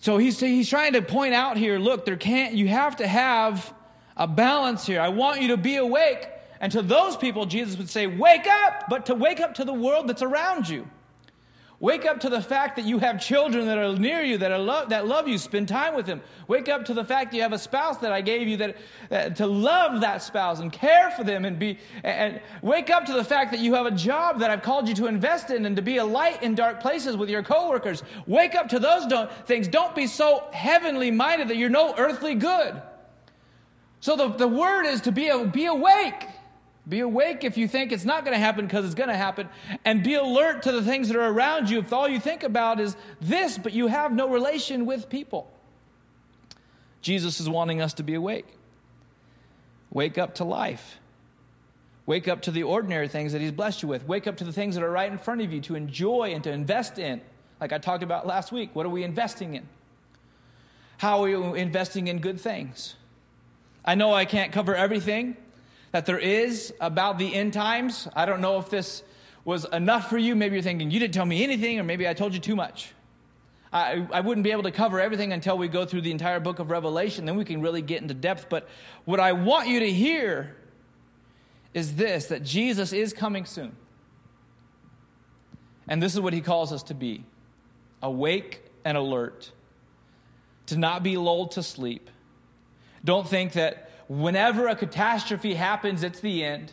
[0.00, 3.72] So he's, he's trying to point out here look, there can't, you have to have
[4.16, 5.00] a balance here.
[5.00, 6.28] I want you to be awake.
[6.60, 9.72] And to those people, Jesus would say, Wake up, but to wake up to the
[9.72, 10.88] world that's around you.
[11.80, 14.58] Wake up to the fact that you have children that are near you, that, are
[14.58, 16.20] lo- that love you, spend time with them.
[16.46, 18.76] Wake up to the fact that you have a spouse that I gave you that,
[19.08, 23.14] that to love that spouse and care for them and be, and wake up to
[23.14, 25.74] the fact that you have a job that I've called you to invest in and
[25.76, 28.02] to be a light in dark places with your coworkers.
[28.26, 29.10] Wake up to those
[29.46, 29.66] things.
[29.66, 32.82] Don't be so heavenly minded that you're no earthly good.
[34.00, 36.26] So the, the word is to be, a, be awake.
[36.90, 39.48] Be awake if you think it's not going to happen because it's going to happen.
[39.84, 42.80] And be alert to the things that are around you if all you think about
[42.80, 45.48] is this, but you have no relation with people.
[47.00, 48.46] Jesus is wanting us to be awake.
[49.92, 50.98] Wake up to life.
[52.06, 54.08] Wake up to the ordinary things that He's blessed you with.
[54.08, 56.42] Wake up to the things that are right in front of you to enjoy and
[56.42, 57.20] to invest in.
[57.60, 58.70] Like I talked about last week.
[58.74, 59.68] What are we investing in?
[60.98, 62.96] How are you investing in good things?
[63.84, 65.36] I know I can't cover everything
[65.92, 68.08] that there is about the end times.
[68.14, 69.02] I don't know if this
[69.44, 70.36] was enough for you.
[70.36, 72.92] Maybe you're thinking, you didn't tell me anything, or maybe I told you too much.
[73.72, 76.58] I, I wouldn't be able to cover everything until we go through the entire book
[76.58, 77.24] of Revelation.
[77.24, 78.46] Then we can really get into depth.
[78.48, 78.68] But
[79.04, 80.56] what I want you to hear
[81.72, 83.76] is this that Jesus is coming soon.
[85.88, 87.24] And this is what he calls us to be
[88.02, 89.52] awake and alert,
[90.66, 92.10] to not be lulled to sleep.
[93.04, 96.72] Don't think that whenever a catastrophe happens, it's the end.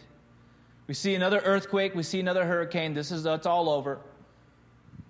[0.87, 3.99] We see another earthquake, we see another hurricane, this is it's all over.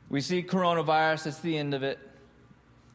[0.09, 1.99] We see coronavirus, it's the end of it.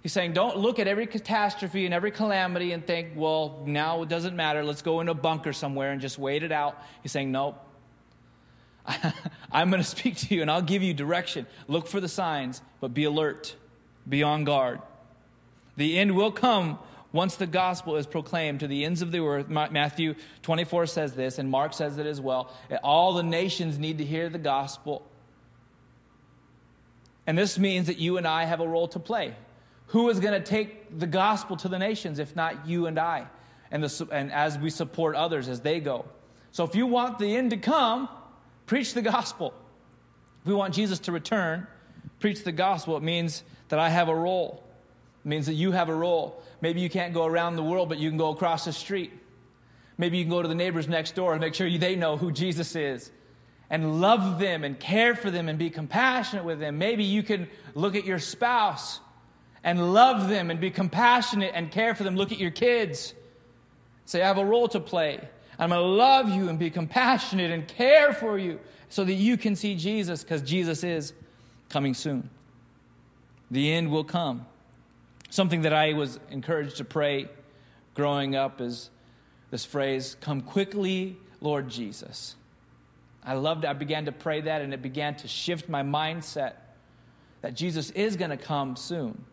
[0.03, 4.11] He's saying, don't look at every catastrophe and every calamity and think, well, now it
[4.11, 4.65] doesn't matter.
[4.65, 6.77] Let's go in a bunker somewhere and just wait it out.
[7.03, 7.57] He's saying, nope.
[9.53, 11.47] I'm going to speak to you and I'll give you direction.
[11.69, 13.55] Look for the signs, but be alert,
[14.07, 14.83] be on guard.
[15.77, 16.79] The end will come
[17.13, 19.49] once the gospel is proclaimed to the ends of the earth.
[19.49, 22.53] Matthew 24 says this, and Mark says it as well.
[22.83, 25.07] All the nations need to hear the gospel.
[27.27, 29.35] And this means that you and I have a role to play.
[29.89, 33.27] Who is going to take the gospel to the nations if not you and I?
[33.71, 36.07] And, the, and as we support others as they go.
[36.51, 38.09] So if you want the end to come,
[38.67, 39.55] preach the gospel.
[40.41, 41.67] If we want Jesus to return,
[42.21, 42.97] preach the gospel.
[42.97, 44.65] It means that I have a role.
[45.25, 46.43] It means that you have a role.
[46.61, 49.13] Maybe you can't go around the world, but you can go across the street.
[49.99, 52.33] Maybe you can go to the neighbors next door and make sure they know who
[52.33, 53.11] Jesus is
[53.71, 56.77] and love them and care for them and be compassionate with them.
[56.79, 59.01] Maybe you can look at your spouse
[59.65, 62.17] and love them and be compassionate and care for them.
[62.17, 63.15] Look at your kids.
[64.05, 65.21] Say, I have a role to play.
[65.59, 68.59] I'm going to love you and be compassionate and care for you
[68.89, 71.13] so that you can see Jesus because Jesus is
[71.69, 72.29] coming soon.
[73.51, 74.47] The end will come.
[75.33, 77.27] Something that I was encouraged to pray
[77.95, 78.91] growing up is
[79.51, 82.37] this phrase, Come quickly, Lord Jesus.
[83.25, 83.69] I loved it.
[83.69, 86.57] I began to pray that, and it began to shift my mindset
[87.41, 89.25] that Jesus is going to come soon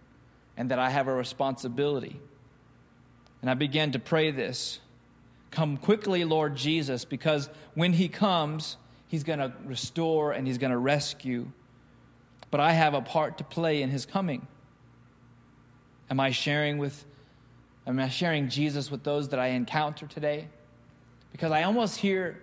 [0.55, 2.17] and that I have a responsibility.
[3.41, 4.79] And I began to pray this
[5.51, 8.77] Come quickly, Lord Jesus, because when He comes,
[9.09, 11.51] He's going to restore and He's going to rescue.
[12.51, 14.47] But I have a part to play in His coming.
[16.09, 17.05] Am I sharing with
[17.87, 20.47] Am I sharing Jesus with those that I encounter today?
[21.31, 22.39] Because I almost hear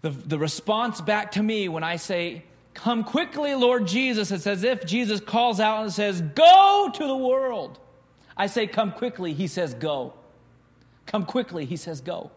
[0.00, 2.42] the, the response back to me when I say,
[2.74, 4.30] Come quickly, Lord Jesus.
[4.30, 7.78] It's as if Jesus calls out and says, Go to the world.
[8.36, 9.32] I say, Come quickly.
[9.32, 10.14] He says, Go.
[11.06, 11.64] Come quickly.
[11.64, 12.30] He says, Go.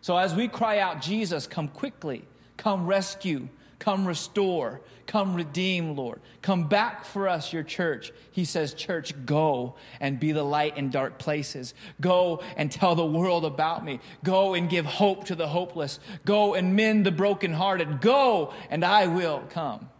[0.00, 2.24] So as we cry out, Jesus, come quickly,
[2.56, 3.48] come rescue,
[3.82, 6.20] come restore, come redeem, Lord.
[6.40, 8.12] Come back for us, your church.
[8.30, 11.74] He says, Church, go and be the light in dark places.
[12.00, 13.98] Go and tell the world about me.
[14.22, 15.98] Go and give hope to the hopeless.
[16.24, 18.00] Go and mend the brokenhearted.
[18.00, 19.90] Go and I will come.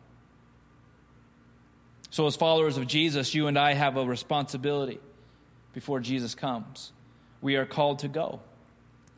[2.10, 5.00] So, as followers of Jesus, you and I have a responsibility
[5.72, 6.92] before Jesus comes.
[7.40, 8.42] We are called to go.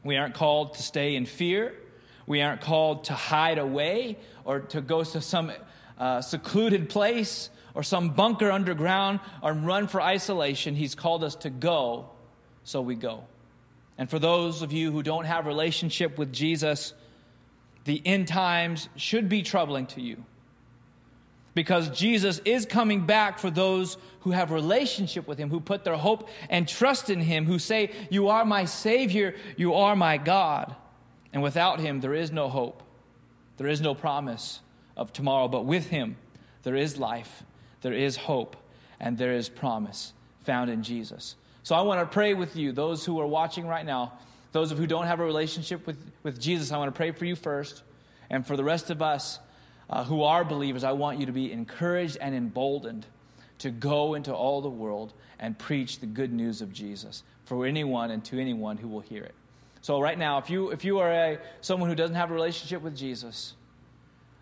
[0.02, 1.74] We aren't called to stay in fear.
[2.26, 5.52] We aren't called to hide away or to go to some
[5.98, 10.74] uh, secluded place or some bunker underground or run for isolation.
[10.74, 12.10] He's called us to go,
[12.64, 13.24] so we go.
[13.98, 16.94] And for those of you who don't have relationship with Jesus,
[17.84, 20.24] the end times should be troubling to you
[21.54, 25.96] because Jesus is coming back for those who have relationship with him, who put their
[25.96, 30.74] hope and trust in him, who say, "You are my savior, you are my God."
[31.34, 32.82] And without him there is no hope.
[33.58, 34.60] There is no promise
[34.96, 36.16] of tomorrow, but with him
[36.62, 37.42] there is life,
[37.82, 38.56] there is hope,
[38.98, 41.36] and there is promise found in Jesus.
[41.62, 44.12] So I want to pray with you, those who are watching right now,
[44.52, 47.24] those of who don't have a relationship with, with Jesus, I want to pray for
[47.24, 47.82] you first.
[48.30, 49.38] And for the rest of us,
[49.90, 53.06] uh, who are believers, I want you to be encouraged and emboldened
[53.58, 58.10] to go into all the world and preach the good news of Jesus for anyone
[58.10, 59.34] and to anyone who will hear it.
[59.84, 62.80] So right now, if you if you are a someone who doesn't have a relationship
[62.80, 63.52] with Jesus,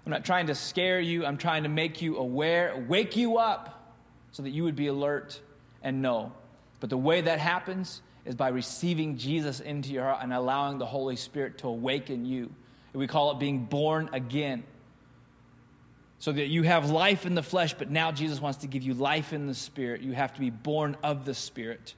[0.06, 1.26] I'm not trying to scare you.
[1.26, 3.92] I'm trying to make you aware, wake you up,
[4.30, 5.40] so that you would be alert
[5.82, 6.30] and know.
[6.78, 10.86] But the way that happens is by receiving Jesus into your heart and allowing the
[10.86, 12.54] Holy Spirit to awaken you.
[12.92, 14.62] We call it being born again
[16.20, 18.94] so that you have life in the flesh, but now Jesus wants to give you
[18.94, 20.02] life in the spirit.
[20.02, 21.96] You have to be born of the spirit.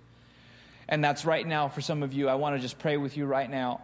[0.88, 2.28] And that's right now for some of you.
[2.28, 3.80] I want to just pray with you right now.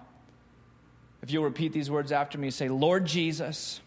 [1.22, 3.80] If you'll repeat these words after me, say, Lord Jesus,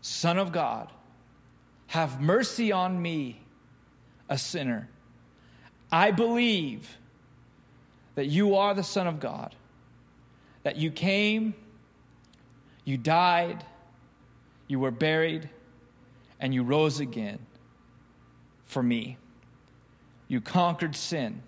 [0.00, 0.90] Son of God,
[1.88, 3.40] have mercy on me,
[4.28, 4.88] a sinner.
[5.90, 6.96] I believe
[8.16, 9.54] that you are the Son of God,
[10.64, 11.54] that you came,
[12.84, 13.64] you died,
[14.66, 15.48] you were buried,
[16.40, 17.38] and you rose again
[18.64, 19.16] for me.
[20.28, 21.42] You conquered sin,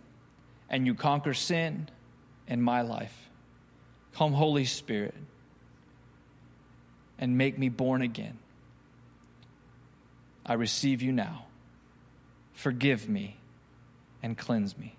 [0.68, 1.88] and you conquer sin
[2.46, 3.28] in my life.
[4.14, 5.14] Come, Holy Spirit,
[7.18, 8.38] and make me born again.
[10.44, 11.46] I receive you now.
[12.54, 13.36] Forgive me
[14.22, 14.96] and cleanse me.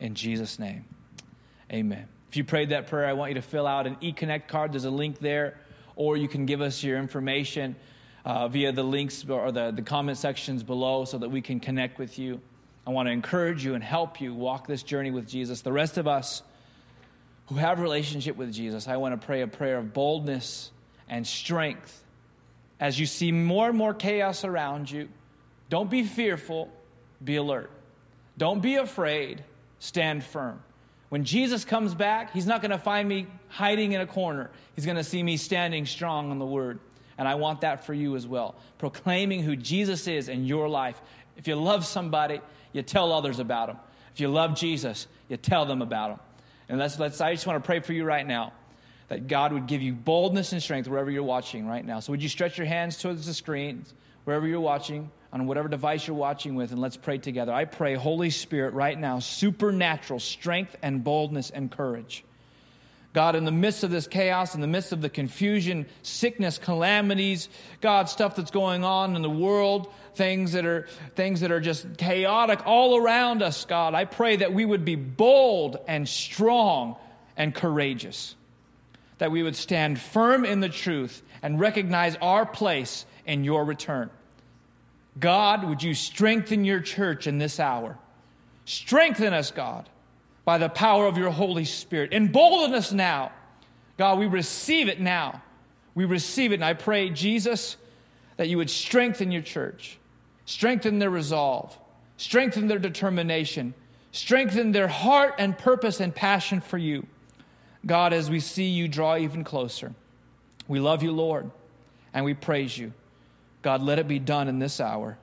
[0.00, 0.84] In Jesus' name,
[1.72, 2.08] amen.
[2.28, 4.72] If you prayed that prayer, I want you to fill out an eConnect card.
[4.72, 5.56] There's a link there
[5.96, 7.74] or you can give us your information
[8.24, 11.98] uh, via the links or the, the comment sections below so that we can connect
[11.98, 12.40] with you.
[12.86, 15.62] I want to encourage you and help you walk this journey with Jesus.
[15.62, 16.42] The rest of us
[17.46, 20.70] who have a relationship with Jesus, I want to pray a prayer of boldness
[21.08, 22.04] and strength
[22.78, 25.08] as you see more and more chaos around you.
[25.68, 26.70] Don't be fearful,
[27.22, 27.70] be alert.
[28.38, 29.42] Don't be afraid,
[29.78, 30.62] stand firm.
[31.08, 34.50] When Jesus comes back, he's not going to find me hiding in a corner.
[34.74, 36.78] He's going to see me standing strong on the word.
[37.18, 38.56] And I want that for you as well.
[38.78, 41.00] Proclaiming who Jesus is in your life.
[41.36, 42.40] If you love somebody,
[42.72, 43.76] you tell others about them.
[44.14, 46.18] If you love Jesus, you tell them about him.
[46.68, 48.52] And let's, let's, I just want to pray for you right now
[49.08, 52.00] that God would give you boldness and strength wherever you're watching right now.
[52.00, 53.84] So, would you stretch your hands towards the screen,
[54.24, 55.10] wherever you're watching?
[55.40, 57.52] on whatever device you're watching with, and let's pray together.
[57.52, 62.24] I pray, Holy Spirit, right now, supernatural strength and boldness and courage.
[63.16, 67.48] God, in the midst of this chaos, in the midst of the confusion, sickness, calamities,
[67.80, 71.96] God, stuff that's going on in the world, things that are things that are just
[71.96, 76.96] chaotic all around us, God, I pray that we would be bold and strong
[77.38, 78.34] and courageous,
[79.16, 84.10] that we would stand firm in the truth and recognize our place in your return.
[85.18, 87.96] God, would you strengthen your church in this hour?
[88.66, 89.88] Strengthen us, God,
[90.46, 92.14] by the power of your Holy Spirit.
[92.14, 93.32] Embolden us now.
[93.98, 95.42] God, we receive it now.
[95.94, 96.56] We receive it.
[96.56, 97.76] And I pray, Jesus,
[98.36, 99.98] that you would strengthen your church,
[100.44, 101.76] strengthen their resolve,
[102.16, 103.74] strengthen their determination,
[104.12, 107.06] strengthen their heart and purpose and passion for you.
[107.84, 109.94] God, as we see you draw even closer,
[110.68, 111.50] we love you, Lord,
[112.14, 112.92] and we praise you.
[113.62, 115.18] God, let it be done in this hour.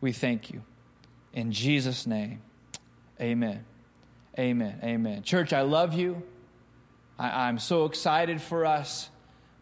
[0.00, 0.62] We thank you.
[1.34, 2.40] In Jesus' name,
[3.20, 3.66] amen.
[4.38, 4.80] Amen.
[4.82, 5.22] Amen.
[5.22, 6.22] Church, I love you.
[7.18, 9.08] I, am so excited for us.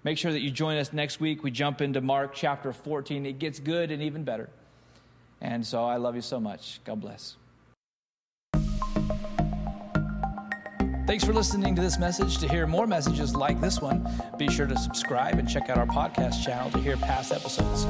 [0.04, 1.42] Make sure that you join us next week.
[1.42, 3.26] We jump into Mark chapter 14.
[3.26, 4.48] It gets good and even better.
[5.40, 6.80] And so I love you so much.
[6.84, 7.36] God bless.
[11.06, 12.38] Thanks for listening to this message.
[12.38, 14.08] To hear more messages like this one,
[14.38, 17.86] be sure to subscribe and check out our podcast channel to hear past episodes.